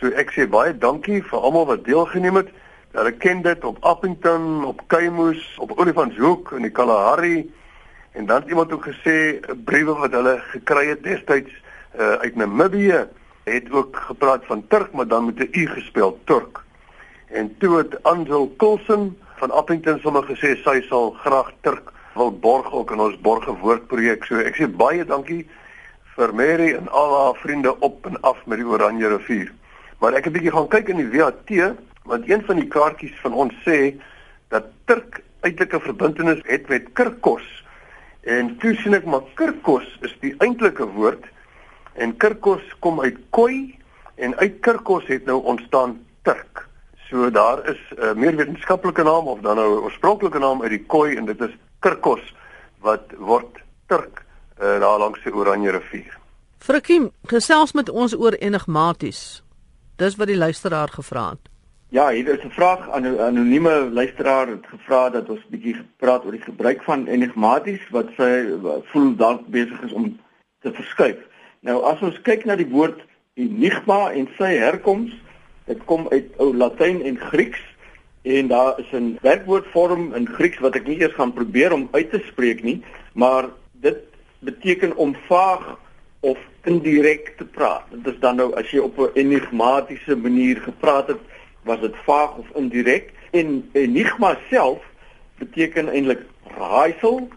So 0.00 0.06
ek 0.06 0.32
sê 0.32 0.48
baie 0.48 0.78
dankie 0.78 1.22
vir 1.22 1.38
almal 1.38 1.66
wat 1.66 1.84
deelgeneem 1.84 2.36
het. 2.36 2.48
Hulle 2.92 3.12
ken 3.12 3.42
dit 3.42 3.64
op 3.64 3.76
Appington, 3.80 4.64
op 4.64 4.80
Kuimoes, 4.86 5.56
op 5.58 5.78
Olifantshoek 5.78 6.52
en 6.52 6.62
die 6.62 6.70
Kalahari. 6.70 7.50
En 8.12 8.26
dan 8.26 8.40
het 8.40 8.48
iemand 8.48 8.72
ook 8.72 8.86
gesê 8.86 9.40
briewe 9.64 9.94
wat 9.94 10.12
hulle 10.12 10.38
gekry 10.38 10.86
het 10.88 11.02
destyds 11.02 11.52
uh, 11.98 12.12
uit 12.12 12.36
Namibië 12.36 13.06
het 13.44 13.70
ook 13.70 13.96
gepraat 13.96 14.44
van 14.44 14.66
Turk, 14.68 14.92
maar 14.92 15.06
dan 15.06 15.24
met 15.24 15.38
'n 15.38 15.48
u 15.52 15.66
gespel 15.66 16.18
Turk. 16.24 16.60
En 17.26 17.56
toe 17.58 17.76
het 17.76 18.02
Angel 18.02 18.54
Coulson 18.56 19.18
van 19.36 19.50
Appington 19.50 19.98
sommer 20.00 20.24
gesê 20.24 20.56
sy 20.62 20.80
sal 20.88 21.10
graag 21.10 21.52
Turk 21.60 21.92
wil 22.14 22.38
borg 22.38 22.72
ook 22.72 22.90
in 22.90 23.00
ons 23.00 23.20
borge 23.20 23.54
woordprojek. 23.56 24.24
So 24.24 24.36
ek 24.36 24.56
sê 24.56 24.66
baie 24.68 25.04
dankie 25.04 25.46
vir 26.16 26.34
Mary 26.34 26.74
en 26.74 26.88
al 26.88 27.14
haar 27.24 27.38
vriende 27.40 27.72
op 27.80 28.06
en 28.06 28.20
af 28.20 28.46
met 28.46 28.58
die 28.58 28.66
Oranje 28.66 29.08
rivier. 29.08 29.52
Maar 30.00 30.12
ek 30.12 30.24
het 30.24 30.32
'n 30.32 30.36
bietjie 30.36 30.52
gaan 30.52 30.68
kyk 30.68 30.88
in 30.88 30.96
die 30.96 31.18
WAT 31.18 31.76
want 32.04 32.28
een 32.28 32.44
van 32.44 32.56
die 32.56 32.68
kaartjies 32.68 33.20
van 33.22 33.32
ons 33.32 33.54
sê 33.64 33.94
dat 34.48 34.64
Turk 34.84 35.22
eintlik 35.40 35.74
'n 35.74 35.80
verbintenis 35.80 36.40
het 36.44 36.68
met 36.68 36.92
Kirkos. 36.92 37.64
En 38.20 38.56
toe 38.58 38.74
sien 38.76 38.94
ek 38.94 39.06
maar 39.08 39.24
Kirkos 39.34 39.86
is 40.04 40.12
die 40.20 40.34
eintlike 40.44 40.84
woord 40.96 41.24
en 41.94 42.16
Kirkos 42.16 42.64
kom 42.84 43.00
uit 43.00 43.16
Koi 43.30 43.78
en 44.20 44.36
uit 44.36 44.60
Kirkos 44.60 45.06
het 45.08 45.24
nou 45.24 45.40
ontstaan 45.42 45.98
Turk. 46.22 46.66
So 47.08 47.30
daar 47.30 47.64
is 47.68 47.80
'n 47.90 48.02
uh, 48.02 48.12
meer 48.14 48.36
wetenskaplike 48.36 49.02
naam 49.02 49.26
of 49.26 49.40
dan 49.40 49.56
nou 49.56 49.68
'n 49.74 49.82
oorspronklike 49.82 50.38
naam 50.38 50.62
uit 50.62 50.70
die 50.70 50.84
Khoi 50.86 51.16
en 51.16 51.24
dit 51.24 51.40
is 51.40 51.56
Kirkos 51.80 52.34
wat 52.78 53.12
word 53.18 53.58
Turk 53.86 54.24
uh, 54.60 54.80
daar 54.80 54.98
langs 54.98 55.22
die 55.22 55.34
Oranje 55.34 55.70
rivier. 55.70 56.18
Frikkie, 56.58 57.10
gesels 57.26 57.72
met 57.72 57.88
ons 57.88 58.14
oor 58.14 58.32
enigmaties. 58.32 59.42
Dis 59.96 60.16
wat 60.16 60.26
die 60.26 60.36
luisteraar 60.36 60.88
gevra 60.88 61.30
het. 61.30 61.49
Ja, 61.90 62.10
hier 62.10 62.28
is 62.28 62.44
'n 62.44 62.50
vraag 62.50 62.90
aan 62.90 63.02
'n 63.02 63.18
anonieme 63.18 63.90
luisteraar 63.90 64.46
het 64.48 64.66
gevra 64.66 65.10
dat 65.10 65.28
ons 65.28 65.46
bietjie 65.48 65.74
gepraat 65.74 66.24
oor 66.24 66.32
die 66.32 66.48
gebruik 66.50 66.82
van 66.82 67.06
enigmaties 67.06 67.88
wat 67.90 68.06
sy 68.16 68.58
voel 68.90 69.16
dalk 69.16 69.46
besig 69.46 69.82
is 69.82 69.92
om 69.92 70.18
te 70.60 70.72
verskuif. 70.72 71.18
Nou 71.60 71.82
as 71.82 72.00
ons 72.00 72.20
kyk 72.20 72.44
na 72.44 72.56
die 72.56 72.68
woord 72.70 73.00
enigma 73.34 74.10
en 74.12 74.28
sy 74.38 74.54
herkoms, 74.56 75.12
Dit 75.70 75.84
kom 75.86 76.08
uit 76.10 76.32
ou 76.42 76.50
Latyn 76.56 76.98
en 77.06 77.18
Grieks 77.30 77.60
en 78.22 78.48
daar 78.50 78.78
is 78.82 78.90
'n 78.92 79.18
werkwoordvorm 79.22 80.14
in 80.14 80.26
Grieks 80.26 80.58
wat 80.58 80.74
ek 80.74 80.86
nie 80.86 80.98
eers 81.00 81.14
gaan 81.14 81.32
probeer 81.32 81.72
om 81.72 81.88
uit 81.90 82.10
te 82.10 82.18
spreek 82.26 82.62
nie, 82.62 82.82
maar 83.12 83.44
dit 83.72 83.98
beteken 84.38 84.96
om 84.96 85.14
vaag 85.28 85.78
of 86.20 86.38
indirek 86.64 87.34
te 87.36 87.44
praat. 87.44 87.84
Dit 87.90 88.14
is 88.14 88.20
dan 88.20 88.36
nou 88.36 88.54
as 88.54 88.70
jy 88.70 88.78
op 88.78 88.98
'n 88.98 89.10
enigmatiese 89.14 90.16
manier 90.16 90.56
gepraat 90.56 91.06
het, 91.06 91.20
was 91.62 91.80
dit 91.80 91.96
vaag 92.04 92.36
of 92.36 92.46
indirek. 92.54 93.12
En 93.30 93.70
enigma 93.72 94.38
self 94.50 94.82
beteken 95.38 95.88
eintlik 95.88 96.24
raaisel 96.56 97.28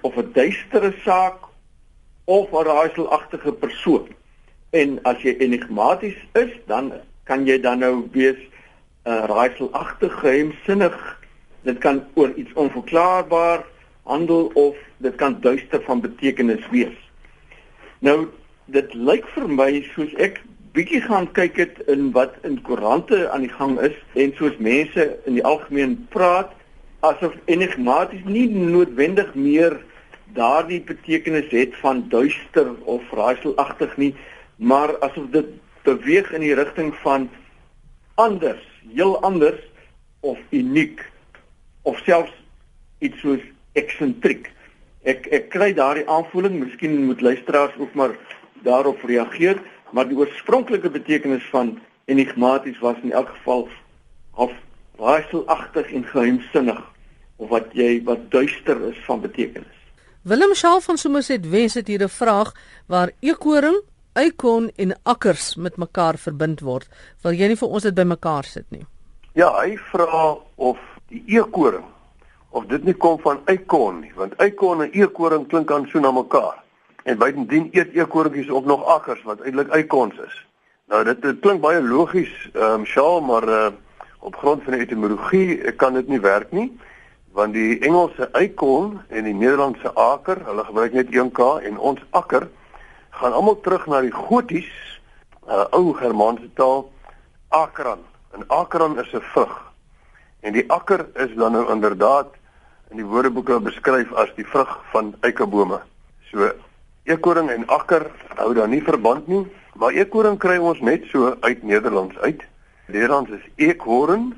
of 0.00 0.16
'n 0.16 0.30
duistere 0.32 0.94
saak 1.04 1.48
of 2.24 2.50
'n 2.50 2.64
raaiselagtige 2.64 3.52
persoon. 3.52 4.08
En 4.70 5.02
as 5.02 5.22
jy 5.22 5.36
enigmaties 5.38 6.18
is, 6.32 6.52
dan 6.66 6.92
kan 7.24 7.46
jy 7.46 7.60
dan 7.60 7.78
nou 7.78 8.08
wees 8.12 8.40
uh, 9.04 9.24
raaiselagtig 9.24 10.12
geheimsinnig 10.20 11.18
dit 11.62 11.78
kan 11.78 12.04
oor 12.14 12.32
iets 12.34 12.52
onverklaarbaar 12.52 13.64
handel 14.02 14.50
of 14.54 14.76
dit 14.96 15.14
kan 15.14 15.40
duister 15.40 15.82
van 15.82 16.00
betekenis 16.00 16.68
wees. 16.70 16.96
Nou 17.98 18.28
dit 18.64 18.94
lyk 18.94 19.26
vir 19.34 19.48
my 19.48 19.70
soos 19.94 20.14
ek 20.14 20.40
bietjie 20.78 21.00
gaan 21.02 21.26
kyk 21.34 21.56
het 21.58 21.78
in 21.90 22.12
wat 22.14 22.36
in 22.46 22.60
koerante 22.62 23.24
aan 23.34 23.42
die 23.42 23.52
gang 23.52 23.78
is 23.82 23.96
en 24.14 24.30
soos 24.38 24.58
mense 24.62 25.08
in 25.26 25.38
die 25.40 25.44
algemeen 25.44 25.96
praat 26.14 26.52
asof 27.06 27.34
enigmaties 27.50 28.22
nie 28.26 28.46
noodwendig 28.46 29.32
meer 29.34 29.80
daardie 30.36 30.78
betekenis 30.86 31.50
het 31.50 31.74
van 31.82 32.04
duister 32.12 32.70
of 32.86 33.10
raaiselagtig 33.10 33.96
nie 33.98 34.12
maar 34.58 34.94
asof 35.02 35.26
dit 35.34 35.50
beweeg 35.88 36.30
in 36.36 36.46
die 36.46 36.54
rigting 36.54 36.92
van 37.02 37.28
anders, 38.18 38.62
heel 38.92 39.16
anders 39.22 39.58
of 40.20 40.38
uniek 40.50 41.02
of 41.82 41.98
selfs 42.06 42.34
iets 42.98 43.20
soos 43.22 43.42
eksentriek. 43.78 44.50
Ek 45.06 45.26
ek 45.32 45.50
kry 45.54 45.70
daardie 45.74 46.06
aanvoeling, 46.10 46.58
miskien 46.58 47.04
moet 47.06 47.22
luisteraars 47.22 47.78
ook 47.78 47.94
maar 47.94 48.16
daarop 48.66 49.02
reageer, 49.06 49.62
maar 49.92 50.08
die 50.08 50.16
oorspronklike 50.16 50.90
betekenis 50.90 51.44
van 51.50 51.78
enigmaties 52.04 52.78
was 52.78 52.96
in 53.02 53.12
elk 53.12 53.28
geval 53.28 53.68
of 54.34 54.52
raaiselagtig 54.98 55.92
en 55.92 56.04
geheimsinnig 56.04 56.80
of 57.36 57.48
wat 57.48 57.72
jy 57.72 58.02
wat 58.04 58.30
duister 58.30 58.80
is 58.90 58.98
van 59.06 59.20
betekenis. 59.20 59.74
Willem 60.22 60.54
Schaal 60.54 60.80
van 60.80 60.98
Somerset 60.98 61.48
Wes 61.50 61.74
het 61.74 61.86
hier 61.86 62.02
'n 62.02 62.08
vraag 62.08 62.52
waar 62.86 63.10
ekoring 63.20 63.82
eikon 64.12 64.70
en 64.76 64.94
akkers 65.02 65.54
met 65.56 65.76
mekaar 65.76 66.16
verbind 66.18 66.60
word. 66.60 66.88
Wil 67.22 67.32
jy 67.32 67.48
nie 67.48 67.56
vir 67.56 67.68
ons 67.68 67.82
dit 67.82 67.94
bymekaar 67.94 68.44
sit 68.44 68.66
nie? 68.70 68.86
Ja, 69.34 69.52
hy 69.60 69.76
vra 69.92 70.36
of 70.56 70.78
die 71.08 71.22
eekoring 71.26 71.86
of 72.50 72.66
dit 72.66 72.84
nie 72.84 72.94
kom 72.94 73.18
van 73.22 73.40
eikon 73.44 74.00
nie, 74.00 74.12
want 74.16 74.34
eikon 74.42 74.82
en 74.82 74.92
eekoring 74.92 75.46
klink 75.48 75.70
aan 75.70 75.86
so 75.92 76.00
na 76.00 76.10
mekaar. 76.10 76.64
En 77.02 77.18
buitendien 77.18 77.68
eet 77.72 77.94
eekoringies 77.94 78.50
ook 78.50 78.64
nog 78.64 78.84
akkers 78.84 79.22
wat 79.22 79.40
eintlik 79.40 79.68
eikons 79.68 80.18
is. 80.26 80.46
Nou 80.86 81.04
dit, 81.04 81.22
dit 81.22 81.40
klink 81.40 81.60
baie 81.60 81.82
logies, 81.82 82.50
ehm 82.52 82.80
um, 82.80 82.84
Shaal, 82.84 83.20
maar 83.20 83.48
uh, 83.48 83.66
op 84.18 84.36
grond 84.36 84.62
van 84.62 84.72
die 84.72 84.82
etimologie 84.82 85.72
kan 85.72 85.94
dit 85.94 86.08
nie 86.08 86.20
werk 86.20 86.50
nie 86.52 86.72
want 87.38 87.54
die 87.54 87.78
Engelse 87.86 88.28
eikon 88.34 88.98
en 89.08 89.26
die 89.28 89.34
Nederlandse 89.34 89.92
aker, 89.94 90.40
hulle 90.48 90.64
gebruik 90.66 90.96
net 90.96 91.12
een 91.14 91.30
k 91.30 91.44
en 91.68 91.78
ons 91.78 92.00
akker 92.18 92.48
gaan 93.20 93.34
almal 93.34 93.60
terug 93.62 93.86
na 93.90 94.00
die 94.02 94.14
goties, 94.14 94.70
uh, 95.46 95.66
ou 95.74 95.92
Germaanse 95.98 96.48
taal, 96.58 96.88
akran. 97.54 98.02
En 98.34 98.44
akran 98.54 98.98
is 98.98 99.12
'n 99.14 99.22
vrug. 99.32 99.54
En 100.40 100.52
die 100.52 100.64
akker 100.70 101.06
is 101.14 101.34
dan 101.34 101.52
nou 101.52 101.70
inderdaad 101.70 102.34
in 102.90 102.96
die 102.96 103.06
woordeboeke 103.06 103.60
beskryf 103.60 104.12
as 104.12 104.34
die 104.34 104.46
vrug 104.46 104.78
van 104.92 105.14
eikebome. 105.20 105.80
So 106.30 106.52
eekoring 107.08 107.50
en 107.50 107.66
akker 107.66 108.06
hou 108.36 108.52
dan 108.54 108.70
nie 108.70 108.82
verband 108.84 109.26
nie, 109.28 109.44
maar 109.78 109.96
eekoring 109.96 110.38
kry 110.38 110.58
ons 110.58 110.80
net 110.84 111.06
so 111.12 111.34
uit 111.40 111.62
Nederlands 111.62 112.18
uit. 112.18 112.42
Nederlands 112.88 113.30
is 113.36 113.44
eekhoorn, 113.56 114.32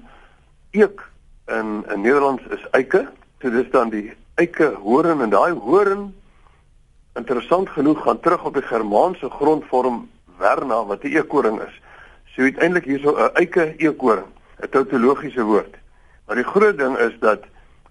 eek 0.76 1.02
in 1.50 1.84
in 1.90 2.02
Nederlands 2.02 2.46
is 2.54 2.64
eike. 2.76 3.06
So 3.40 3.50
dis 3.50 3.70
dan 3.72 3.90
die 3.90 4.12
eikehoorn 4.40 5.22
en 5.24 5.32
daai 5.32 5.52
hoorn 5.52 6.10
interessant 7.18 7.68
genoeg 7.74 8.02
gaan 8.04 8.20
terug 8.20 8.44
op 8.44 8.54
die 8.54 8.66
Germaanse 8.66 9.30
grondvorm 9.30 10.08
verna 10.38 10.84
wat 10.84 11.04
'n 11.04 11.16
eekoring 11.16 11.60
is. 11.60 11.74
So 12.34 12.42
uiteindelik 12.42 12.84
hierso 12.84 13.16
'n 13.16 13.34
eike 13.34 13.74
eekoring, 13.76 14.30
'n 14.62 14.68
tautologiese 14.70 15.42
woord. 15.42 15.74
Maar 16.26 16.36
die 16.36 16.44
groot 16.44 16.78
ding 16.78 16.96
is 16.98 17.18
dat 17.20 17.42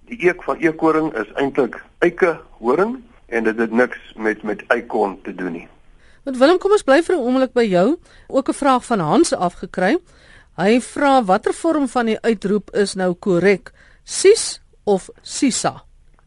die 0.08 0.28
eek 0.28 0.44
van 0.44 0.58
eekoring 0.58 1.14
is 1.14 1.32
eintlik 1.34 1.84
eike 2.00 2.40
horing 2.60 3.04
en 3.30 3.44
dit 3.44 3.58
het 3.58 3.72
niks 3.72 4.14
met 4.16 4.44
met 4.44 4.64
eikon 4.68 5.22
te 5.22 5.36
doen 5.36 5.52
nie. 5.52 5.68
Want 6.24 6.38
Willem, 6.38 6.58
kom 6.58 6.72
ons 6.72 6.84
bly 6.84 7.02
vir 7.04 7.16
'n 7.16 7.20
oomblik 7.20 7.54
by 7.54 7.64
jou. 7.64 7.98
Ook 8.28 8.50
'n 8.50 8.54
vraag 8.54 8.86
van 8.86 9.00
Hans 9.00 9.34
afgekry. 9.34 9.98
Hy 10.56 10.82
vra 10.82 11.24
watter 11.24 11.54
vorm 11.54 11.88
van 11.88 12.06
die 12.06 12.22
uitroep 12.22 12.70
is 12.76 12.94
nou 12.94 13.14
korrek? 13.14 13.72
Sis 14.04 14.62
of 14.84 15.10
Sisa? 15.22 15.84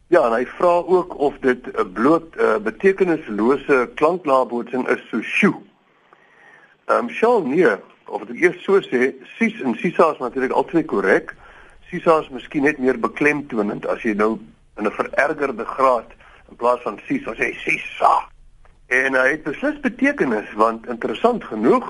Ja, 0.08 0.26
en 0.26 0.32
hy 0.32 0.46
vra 0.46 0.82
ook 0.86 1.18
of 1.18 1.34
dit 1.40 1.66
'n 1.66 1.92
bloot 1.92 2.36
uh, 2.36 2.56
betekenislose 2.56 3.90
klanknabootsing 3.94 4.88
is 4.88 5.08
so 5.10 5.20
sjoe. 5.22 5.60
Ehm 6.84 6.98
um, 6.98 7.08
sjoe 7.08 7.44
nee, 7.44 7.76
of 8.06 8.24
dit 8.24 8.36
eers 8.36 8.62
so 8.64 8.80
sê, 8.80 9.14
sis 9.38 9.60
en 9.62 9.74
sisa 9.74 10.10
is 10.12 10.18
natuurlik 10.18 10.52
altyd 10.52 10.86
korrek. 10.86 11.34
Sisa 11.88 12.18
is 12.20 12.28
miskien 12.28 12.62
net 12.62 12.78
meer 12.78 12.98
beklemtoonend 12.98 13.86
as 13.86 14.02
jy 14.02 14.12
nou 14.14 14.38
in 14.76 14.86
'n 14.86 14.90
verergerde 14.90 15.64
graad 15.64 16.10
in 16.50 16.56
plaas 16.56 16.82
van 16.82 17.00
sis, 17.06 17.26
as 17.26 17.38
jy 17.38 17.52
sisa. 17.64 18.12
En 18.92 19.14
hy 19.14 19.28
het 19.30 19.42
beslis 19.42 19.80
betekenis 19.80 20.52
want 20.60 20.86
interessant 20.86 21.44
genoeg 21.44 21.88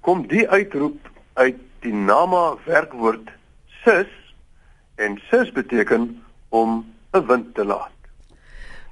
kom 0.00 0.26
die 0.28 0.48
uitroep 0.48 0.98
uit 1.34 1.58
die 1.84 1.94
Nama 1.94 2.56
werkwoord 2.66 3.30
sis 3.84 4.10
en 4.96 5.18
sis 5.30 5.50
beteken 5.52 6.22
om 6.48 6.84
'n 7.12 7.26
wind 7.26 7.54
te 7.54 7.64
laat. 7.64 7.92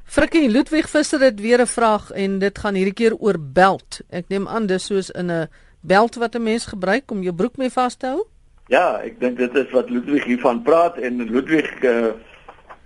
Frikkie 0.05 0.49
Ludwig 0.51 0.89
Visser 0.91 1.21
het 1.21 1.41
weer 1.41 1.61
'n 1.61 1.67
vraag 1.67 2.11
en 2.11 2.39
dit 2.39 2.59
gaan 2.59 2.75
hierdie 2.75 2.95
keer 2.95 3.15
oor 3.17 3.39
belt. 3.39 4.01
Ek 4.11 4.29
neem 4.29 4.49
aan 4.49 4.67
dis 4.67 4.87
soos 4.87 5.11
in 5.11 5.31
'n 5.31 5.49
belt 5.81 6.15
wat 6.15 6.35
'n 6.35 6.43
mens 6.43 6.67
gebruik 6.67 7.11
om 7.11 7.23
jou 7.23 7.35
broek 7.35 7.57
mee 7.57 7.71
vas 7.71 7.97
te 7.97 8.07
hou? 8.07 8.27
Ja, 8.67 9.01
ek 9.03 9.21
dink 9.21 9.39
dit 9.39 9.55
is 9.55 9.71
wat 9.71 9.91
Ludwig 9.91 10.25
hiervan 10.25 10.63
praat 10.63 10.97
en 10.97 11.31
Ludwig 11.31 11.83
uh, 11.83 12.13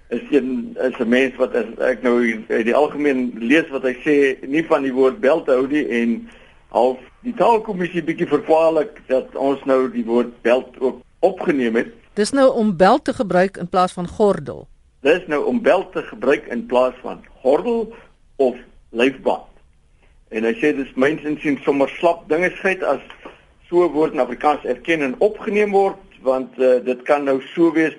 is 0.08 0.22
een 0.30 0.76
is 0.80 0.98
'n 0.98 1.08
mens 1.08 1.36
wat 1.36 1.54
as 1.54 1.66
ek 1.78 2.02
nou 2.02 2.22
in 2.28 2.64
die 2.64 2.74
algemeen 2.74 3.32
lees 3.38 3.68
wat 3.68 3.82
hy 3.82 3.94
sê 4.04 4.46
nie 4.46 4.64
van 4.66 4.82
die 4.82 4.92
woord 4.92 5.20
belt 5.20 5.46
hou 5.46 5.66
nie 5.66 5.88
en 5.88 6.28
half 6.68 6.98
die 7.20 7.34
taalkommissie 7.34 8.02
bietjie 8.02 8.26
verkwalik 8.26 9.00
dat 9.06 9.34
ons 9.34 9.64
nou 9.64 9.90
die 9.90 10.04
woord 10.04 10.42
belt 10.42 10.78
ook 10.78 11.00
opgeneem 11.18 11.74
het. 11.74 11.92
Dis 12.14 12.30
nou 12.30 12.52
om 12.54 12.76
belt 12.76 13.04
te 13.04 13.12
gebruik 13.12 13.56
in 13.56 13.68
plaas 13.68 13.92
van 13.92 14.08
gordel. 14.08 14.68
Dis 15.00 15.26
nou 15.26 15.44
om 15.44 15.62
belt 15.62 15.92
te 15.92 16.02
gebruik 16.02 16.46
in 16.46 16.66
plaas 16.66 16.94
van 17.02 17.24
gordel 17.42 17.94
of 18.36 18.56
lyfband. 18.90 19.50
En 20.28 20.44
hy 20.44 20.54
sê 20.58 20.72
dis 20.76 20.94
mense 20.94 21.34
sien 21.42 21.58
sommer 21.64 21.88
slap 21.98 22.28
dingeheid 22.28 22.82
as 22.82 23.02
so 23.68 23.84
'n 23.84 23.92
woord 23.92 24.12
in 24.12 24.20
Afrikaans 24.20 24.64
erken 24.64 25.02
en 25.02 25.14
opgeneem 25.18 25.70
word 25.70 25.98
want 26.22 26.58
uh, 26.58 26.84
dit 26.84 27.02
kan 27.02 27.24
nou 27.24 27.40
so 27.54 27.72
wees 27.72 27.94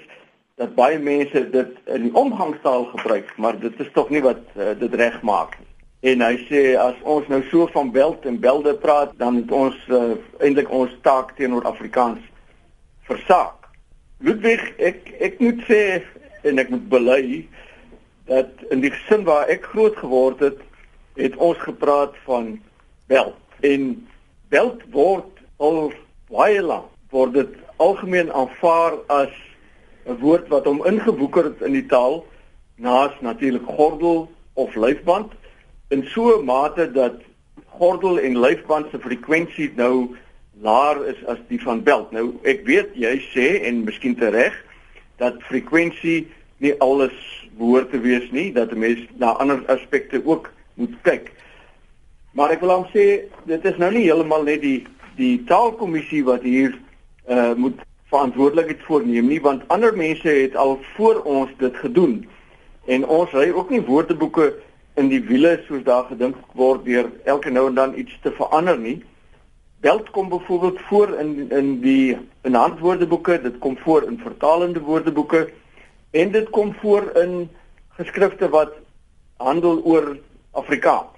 dat 0.57 0.73
baie 0.75 0.97
mense 0.99 1.43
dit 1.53 1.73
in 1.93 2.07
die 2.07 2.13
omgangstaal 2.17 2.87
gebruik, 2.95 3.33
maar 3.37 3.59
dit 3.59 3.79
is 3.79 3.89
tog 3.93 4.09
nie 4.09 4.23
wat 4.25 4.41
uh, 4.55 4.71
dit 4.79 4.93
regmaak 4.97 5.53
nie. 5.59 5.69
En 6.13 6.21
hy 6.21 6.33
sê 6.47 6.61
as 6.81 6.97
ons 7.05 7.27
nou 7.29 7.41
so 7.51 7.67
van 7.73 7.91
belt 7.93 8.25
en 8.29 8.39
belde 8.41 8.73
praat, 8.81 9.13
dan 9.21 9.37
het 9.41 9.53
ons 9.53 9.77
uh, 9.93 10.15
eintlik 10.41 10.69
ons 10.73 10.93
taak 11.05 11.35
teenoor 11.37 11.65
Afrikaans 11.69 12.21
versaak. 13.09 13.69
Ludwig, 14.25 14.63
ek 14.81 15.13
ek 15.21 15.37
moet 15.43 15.61
sê 15.69 15.81
en 16.47 16.61
ek 16.61 16.73
moet 16.73 16.89
bely 16.89 17.23
dat 18.29 18.49
in 18.73 18.81
die 18.81 18.91
gesin 18.93 19.27
waar 19.29 19.49
ek 19.53 19.69
groot 19.73 19.97
geword 20.01 20.41
het, 20.41 20.61
het 21.17 21.37
ons 21.37 21.57
gepraat 21.61 22.17
van 22.25 22.55
belt. 23.09 23.37
En 23.61 23.93
belt 24.49 24.81
word 24.93 25.29
al 25.61 25.91
baie 26.33 26.61
lank 26.61 26.93
word 27.13 27.37
dit 27.37 27.53
algemeen 27.81 28.33
aanvaar 28.35 28.97
as 29.13 29.33
'n 30.07 30.19
woord 30.19 30.47
wat 30.47 30.65
hom 30.65 30.85
ingewoeker 30.85 31.43
het 31.43 31.61
in 31.61 31.71
die 31.71 31.85
taal 31.85 32.25
naas 32.75 33.11
natuurlik 33.21 33.65
gordel 33.65 34.29
of 34.53 34.75
lyfband 34.75 35.31
in 35.89 36.03
so 36.13 36.39
'n 36.39 36.45
mate 36.45 36.91
dat 36.91 37.21
gordel 37.65 38.19
en 38.19 38.39
lyfband 38.39 38.89
se 38.91 38.99
frekwensie 38.99 39.71
nou 39.75 40.15
laer 40.61 41.05
is 41.05 41.25
as 41.25 41.37
die 41.47 41.61
van 41.61 41.83
belt. 41.83 42.11
Nou 42.11 42.33
ek 42.43 42.65
weet 42.65 42.95
jy 42.95 43.19
sê 43.33 43.47
en 43.67 43.83
miskien 43.83 44.15
tereg 44.15 44.53
dat 45.17 45.41
frekwensie 45.49 46.27
nie 46.57 46.73
alles 46.81 47.13
behoort 47.57 47.91
te 47.91 47.99
wees 47.99 48.31
nie, 48.31 48.51
dat 48.53 48.71
'n 48.71 48.79
mens 48.79 48.99
na 49.17 49.31
ander 49.37 49.65
aspekte 49.65 50.21
ook 50.25 50.51
moet 50.73 50.95
kyk. 51.01 51.31
Maar 52.31 52.51
ek 52.51 52.59
wil 52.59 52.71
hom 52.71 52.87
sê 52.93 53.25
dit 53.45 53.65
is 53.65 53.77
nou 53.77 53.91
nie 53.91 54.03
heeltemal 54.03 54.43
net 54.43 54.61
die 54.61 54.85
die 55.15 55.43
taalkommissie 55.43 56.23
wat 56.23 56.41
hier 56.41 56.77
uh 57.29 57.53
moet 57.53 57.86
verantwoordelikheid 58.11 58.83
voorneem 58.87 59.27
nie 59.27 59.41
want 59.41 59.67
ander 59.73 59.95
mense 59.97 60.29
het 60.29 60.55
al 60.55 60.79
voor 60.95 61.21
ons 61.23 61.51
dit 61.57 61.75
gedoen. 61.75 62.27
En 62.85 63.05
ons 63.07 63.31
ry 63.35 63.49
ook 63.51 63.69
nie 63.69 63.81
woordeboeke 63.81 64.53
in 64.95 65.11
die 65.11 65.21
wiele 65.27 65.57
soos 65.67 65.83
daar 65.83 66.07
gedink 66.09 66.37
word 66.53 66.85
deur 66.85 67.11
elke 67.23 67.51
nou 67.51 67.67
en 67.67 67.75
dan 67.75 67.97
iets 67.99 68.17
te 68.21 68.31
verander 68.31 68.79
nie. 68.79 69.03
Belt 69.83 70.09
kom 70.09 70.29
byvoorbeeld 70.29 70.79
voor 70.89 71.13
in 71.19 71.51
in 71.51 71.79
die 71.81 72.17
in 72.43 72.53
handwoordeboeke 72.53 73.41
dit 73.41 73.57
kom 73.57 73.77
voor 73.77 74.07
in 74.07 74.19
vertalende 74.23 74.81
woordeboeke 74.81 75.49
en 76.11 76.31
dit 76.31 76.49
kom 76.49 76.73
voor 76.81 77.11
in 77.15 77.49
geskrifte 77.99 78.49
wat 78.49 78.73
handel 79.37 79.83
oor 79.83 80.17
Afrikaans 80.51 81.17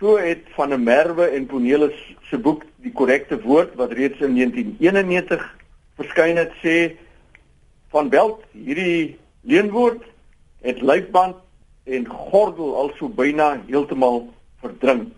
so 0.00 0.16
het 0.16 0.44
van 0.56 0.72
'n 0.72 0.82
Merwe 0.82 1.24
en 1.24 1.46
Ponelis 1.46 2.16
se 2.22 2.38
boek 2.38 2.62
die 2.76 2.92
korrekte 2.92 3.40
woord 3.40 3.74
wat 3.74 3.92
reeds 3.92 4.20
in 4.20 4.34
1991 4.34 5.56
verskyn 6.00 6.38
het 6.40 6.52
sê 6.64 6.76
van 7.92 8.08
Belt 8.08 8.44
hierdie 8.56 9.18
leenwoord 9.40 10.04
het 10.64 10.80
lyfband 10.80 11.36
en 11.84 12.06
gordel 12.08 12.76
also 12.76 13.08
byna 13.08 13.56
heeltemal 13.66 14.22
verdring. 14.62 15.08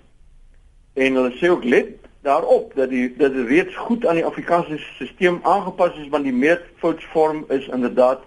En 0.95 1.19
hulle 1.19 1.35
sê 1.39 1.51
ook 1.51 1.65
let 1.65 1.95
daarop 2.23 2.75
dat 2.79 2.91
die 2.91 3.11
dat 3.19 3.35
dit 3.35 3.49
reeds 3.49 3.77
goed 3.77 4.07
aan 4.07 4.19
die 4.21 4.27
Afrikaanse 4.27 4.79
stelsel 4.79 5.39
aangepas 5.43 5.97
is 6.03 6.11
want 6.15 6.27
die 6.27 6.35
meervoudsvorm 6.35 7.45
is 7.49 7.67
inderdaad 7.67 8.23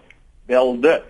belde. 0.45 1.01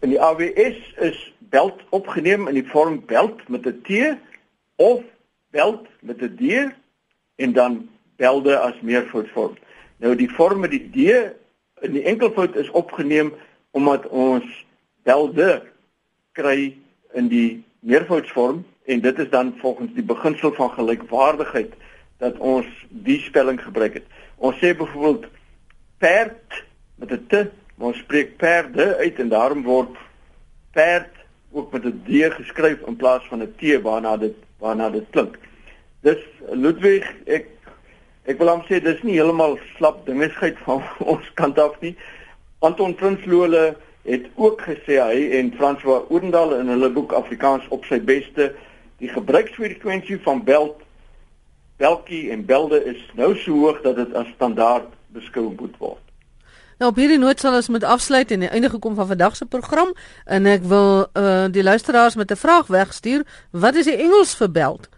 In 0.00 0.12
die 0.12 0.20
AWS 0.20 0.80
is 1.08 1.20
belt 1.38 1.80
opgeneem 1.90 2.48
in 2.48 2.60
die 2.60 2.68
vorm 2.72 3.02
belt 3.06 3.48
met 3.48 3.66
'n 3.66 3.80
T 3.84 4.16
of 4.76 5.02
belt 5.50 5.86
met 6.00 6.20
'n 6.22 6.36
D 6.36 6.72
en 7.36 7.52
dan 7.52 7.88
belde 8.16 8.58
as 8.58 8.80
meervoudsvorm. 8.80 9.56
Nou 10.04 10.12
die 10.20 10.28
vorm 10.28 10.60
met 10.60 10.74
die 10.74 10.84
D 10.92 11.12
in 11.84 11.94
die 11.96 12.04
enkelvoud 12.04 12.56
is 12.60 12.68
opgeneem 12.76 13.32
omdat 13.72 14.04
ons 14.12 14.44
belde 15.08 15.62
kry 16.36 16.74
in 17.16 17.30
die 17.32 17.64
meervoudsvorm 17.80 18.60
en 18.84 19.00
dit 19.00 19.22
is 19.24 19.30
dan 19.32 19.54
volgens 19.62 19.94
die 19.96 20.04
beginsel 20.04 20.52
van 20.58 20.74
gelykwaardigheid 20.76 21.72
dat 22.20 22.36
ons 22.36 22.68
die 22.88 23.16
spelling 23.24 23.56
gebruik 23.62 23.96
het. 23.96 24.04
Ons 24.36 24.60
sê 24.60 24.74
byvoorbeeld 24.76 25.24
perd 25.98 26.60
met 27.00 27.10
'n 27.10 27.24
t, 27.28 27.48
ons 27.78 27.98
spreek 27.98 28.36
perde 28.36 28.96
uit 28.96 29.18
en 29.18 29.28
daarom 29.28 29.62
word 29.62 29.96
perd 30.72 31.12
ook 31.52 31.72
met 31.72 31.84
'n 31.84 32.04
d 32.04 32.28
geskryf 32.36 32.84
in 32.86 32.96
plaas 32.96 33.24
van 33.28 33.40
'n 33.40 33.54
t 33.56 33.80
waarna 33.82 34.16
dit 34.16 34.36
waarna 34.58 34.90
dit 34.90 35.04
klink. 35.10 35.38
Dis 36.00 36.20
Ludwig, 36.52 37.04
ek 37.24 37.53
Ek 38.24 38.38
wil 38.40 38.48
hom 38.48 38.62
sê 38.68 38.80
dis 38.80 39.02
nie 39.04 39.18
heeltemal 39.18 39.58
slap 39.76 40.06
dingesheid 40.06 40.56
van 40.64 40.80
ons 41.14 41.26
kant 41.40 41.58
af 41.58 41.76
nie. 41.80 41.94
Anton 42.64 42.94
Prinsloo 42.94 43.48
het 44.04 44.24
ook 44.36 44.62
gesê 44.64 45.00
hy 45.00 45.28
en 45.38 45.52
François 45.56 46.04
Oudendal 46.10 46.54
in 46.58 46.72
hulle 46.72 46.90
boek 46.92 47.12
Afrikaans 47.12 47.68
op 47.68 47.84
sy 47.88 48.00
beste 48.00 48.52
die 49.02 49.08
gebruiksfrekwensie 49.12 50.18
van 50.24 50.44
belt 50.44 50.80
beltjie 51.76 52.30
en 52.30 52.44
belde 52.46 52.78
is 52.84 53.00
nou 53.18 53.34
so 53.36 53.52
hoog 53.64 53.80
dat 53.82 53.96
dit 53.96 54.14
as 54.14 54.28
standaard 54.36 54.88
beskou 55.14 55.50
moet 55.58 55.74
word. 55.78 56.00
Nou 56.78 56.90
hierdie 56.94 57.18
noot 57.18 57.40
sal 57.40 57.54
ons 57.54 57.70
met 57.70 57.84
afsluit 57.86 58.30
en 58.34 58.44
die 58.44 58.50
einde 58.50 58.70
gekom 58.70 58.96
van 58.98 59.08
vandag 59.10 59.36
se 59.36 59.46
program 59.46 59.92
en 60.26 60.46
ek 60.50 60.66
wil 60.70 61.06
uh, 61.06 61.46
die 61.50 61.62
luisteraars 61.62 62.16
met 62.18 62.30
'n 62.30 62.36
vraag 62.36 62.66
wegstuur. 62.66 63.24
Wat 63.50 63.74
is 63.74 63.90
die 63.90 63.96
Engels 63.96 64.34
vir 64.34 64.50
belt? 64.50 64.88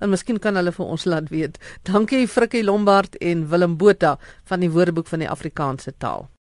En 0.00 0.10
miskien 0.10 0.40
kan 0.40 0.56
hulle 0.56 0.72
vir 0.72 0.86
ons 0.96 1.04
laat 1.04 1.30
weet. 1.30 1.60
Dankie 1.84 2.26
Frikkie 2.28 2.64
Lombard 2.64 3.20
en 3.20 3.48
Willem 3.52 3.76
Botha 3.76 4.16
van 4.48 4.64
die 4.64 4.72
Woordeboek 4.72 5.10
van 5.12 5.24
die 5.24 5.30
Afrikaanse 5.30 5.92
taal. 5.98 6.30